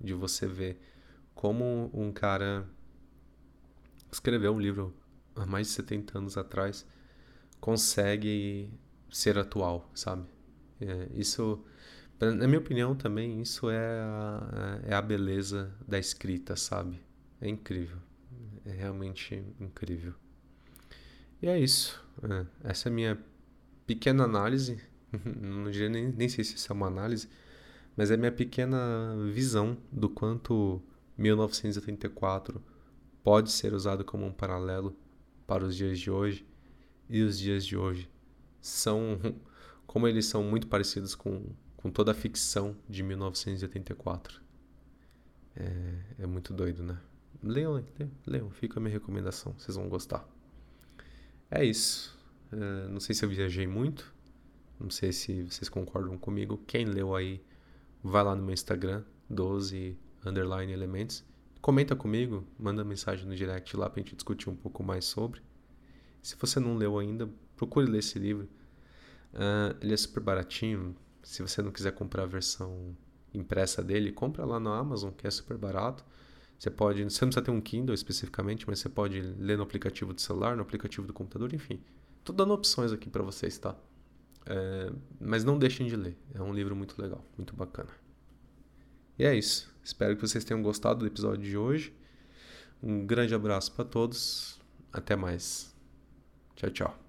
De 0.00 0.14
você 0.14 0.46
ver 0.46 0.78
como 1.34 1.90
um 1.92 2.12
cara 2.12 2.66
escreveu 4.12 4.52
um 4.52 4.60
livro 4.60 4.94
há 5.34 5.44
mais 5.44 5.66
de 5.66 5.72
70 5.72 6.18
anos 6.18 6.36
atrás 6.36 6.86
consegue 7.60 8.70
ser 9.10 9.38
atual, 9.38 9.90
sabe? 9.94 10.24
É, 10.80 11.08
isso, 11.14 11.64
na 12.20 12.46
minha 12.46 12.58
opinião 12.58 12.94
também, 12.94 13.40
isso 13.40 13.68
é 13.68 14.00
a, 14.00 14.80
é 14.84 14.94
a 14.94 15.02
beleza 15.02 15.74
da 15.86 15.98
escrita, 15.98 16.56
sabe? 16.56 17.00
É 17.40 17.48
incrível. 17.48 17.98
É 18.64 18.72
realmente 18.72 19.44
incrível. 19.60 20.14
E 21.42 21.48
é 21.48 21.58
isso. 21.58 22.02
É, 22.22 22.70
essa 22.70 22.88
é 22.88 22.90
a 22.90 22.94
minha 22.94 23.18
pequena 23.86 24.24
análise. 24.24 24.80
Não 25.40 25.70
diria 25.70 25.88
nem, 25.88 26.08
nem 26.12 26.28
sei 26.28 26.44
se 26.44 26.54
isso 26.54 26.72
é 26.72 26.74
uma 26.74 26.86
análise, 26.86 27.28
mas 27.96 28.10
é 28.10 28.14
a 28.14 28.16
minha 28.16 28.32
pequena 28.32 29.14
visão 29.32 29.76
do 29.92 30.08
quanto 30.08 30.82
1984 31.18 32.62
pode 33.22 33.50
ser 33.50 33.72
usado 33.72 34.04
como 34.04 34.26
um 34.26 34.32
paralelo 34.32 34.96
para 35.46 35.64
os 35.64 35.76
dias 35.76 35.98
de 35.98 36.10
hoje. 36.10 36.46
E 37.08 37.22
os 37.22 37.38
dias 37.38 37.66
de 37.66 37.76
hoje 37.76 38.08
são, 38.60 39.18
como 39.86 40.08
eles 40.08 40.26
são 40.26 40.42
muito 40.42 40.66
parecidos 40.66 41.14
com, 41.14 41.44
com 41.84 41.90
toda 41.90 42.12
a 42.12 42.14
ficção 42.14 42.74
de 42.88 43.02
1984. 43.02 44.40
É, 45.54 45.94
é 46.20 46.26
muito 46.26 46.54
doido, 46.54 46.82
né? 46.82 46.98
Leiam, 47.42 47.84
leiam, 48.26 48.48
fica 48.48 48.78
a 48.78 48.82
minha 48.82 48.90
recomendação, 48.90 49.52
vocês 49.52 49.76
vão 49.76 49.86
gostar. 49.86 50.26
É 51.50 51.62
isso. 51.62 52.18
É, 52.50 52.88
não 52.88 53.00
sei 53.00 53.14
se 53.14 53.22
eu 53.22 53.28
viajei 53.28 53.66
muito, 53.66 54.14
não 54.80 54.88
sei 54.88 55.12
se 55.12 55.42
vocês 55.42 55.68
concordam 55.68 56.16
comigo. 56.16 56.56
Quem 56.66 56.86
leu 56.86 57.14
aí, 57.14 57.44
vai 58.02 58.24
lá 58.24 58.34
no 58.34 58.42
meu 58.42 58.54
Instagram, 58.54 59.04
12 59.28 59.94
underline 60.24 60.72
elementos. 60.72 61.22
Comenta 61.60 61.94
comigo, 61.94 62.46
manda 62.58 62.82
mensagem 62.82 63.26
no 63.26 63.36
direct 63.36 63.76
lá 63.76 63.90
pra 63.90 64.00
gente 64.00 64.16
discutir 64.16 64.48
um 64.48 64.56
pouco 64.56 64.82
mais 64.82 65.04
sobre. 65.04 65.42
Se 66.22 66.34
você 66.36 66.58
não 66.58 66.78
leu 66.78 66.98
ainda, 66.98 67.28
procure 67.58 67.84
ler 67.84 67.98
esse 67.98 68.18
livro. 68.18 68.48
Uh, 69.34 69.76
ele 69.82 69.92
é 69.92 69.96
super 69.98 70.22
baratinho. 70.22 70.96
Se 71.24 71.42
você 71.42 71.60
não 71.62 71.72
quiser 71.72 71.92
comprar 71.92 72.22
a 72.22 72.26
versão 72.26 72.96
impressa 73.32 73.82
dele, 73.82 74.12
compra 74.12 74.44
lá 74.44 74.60
no 74.60 74.72
Amazon, 74.72 75.10
que 75.10 75.26
é 75.26 75.30
super 75.30 75.56
barato. 75.56 76.04
Você 76.58 76.70
pode, 76.70 77.02
você 77.02 77.24
não 77.24 77.30
precisa 77.30 77.44
ter 77.44 77.50
um 77.50 77.60
Kindle 77.60 77.94
especificamente, 77.94 78.64
mas 78.68 78.78
você 78.78 78.88
pode 78.88 79.20
ler 79.20 79.56
no 79.56 79.64
aplicativo 79.64 80.12
do 80.12 80.20
celular, 80.20 80.56
no 80.56 80.62
aplicativo 80.62 81.06
do 81.06 81.12
computador, 81.12 81.52
enfim. 81.52 81.80
Tô 82.22 82.32
dando 82.32 82.54
opções 82.54 82.92
aqui 82.92 83.10
para 83.10 83.22
vocês, 83.22 83.58
tá? 83.58 83.76
É, 84.46 84.92
mas 85.20 85.44
não 85.44 85.58
deixem 85.58 85.86
de 85.86 85.96
ler. 85.96 86.16
É 86.34 86.42
um 86.42 86.52
livro 86.52 86.76
muito 86.76 87.00
legal, 87.00 87.24
muito 87.36 87.56
bacana. 87.56 87.90
E 89.18 89.24
é 89.24 89.34
isso. 89.34 89.74
Espero 89.82 90.14
que 90.16 90.22
vocês 90.22 90.44
tenham 90.44 90.62
gostado 90.62 91.00
do 91.00 91.06
episódio 91.06 91.42
de 91.42 91.56
hoje. 91.56 91.94
Um 92.82 93.06
grande 93.06 93.34
abraço 93.34 93.72
para 93.72 93.84
todos. 93.84 94.60
Até 94.92 95.16
mais. 95.16 95.74
Tchau, 96.56 96.70
tchau. 96.70 97.03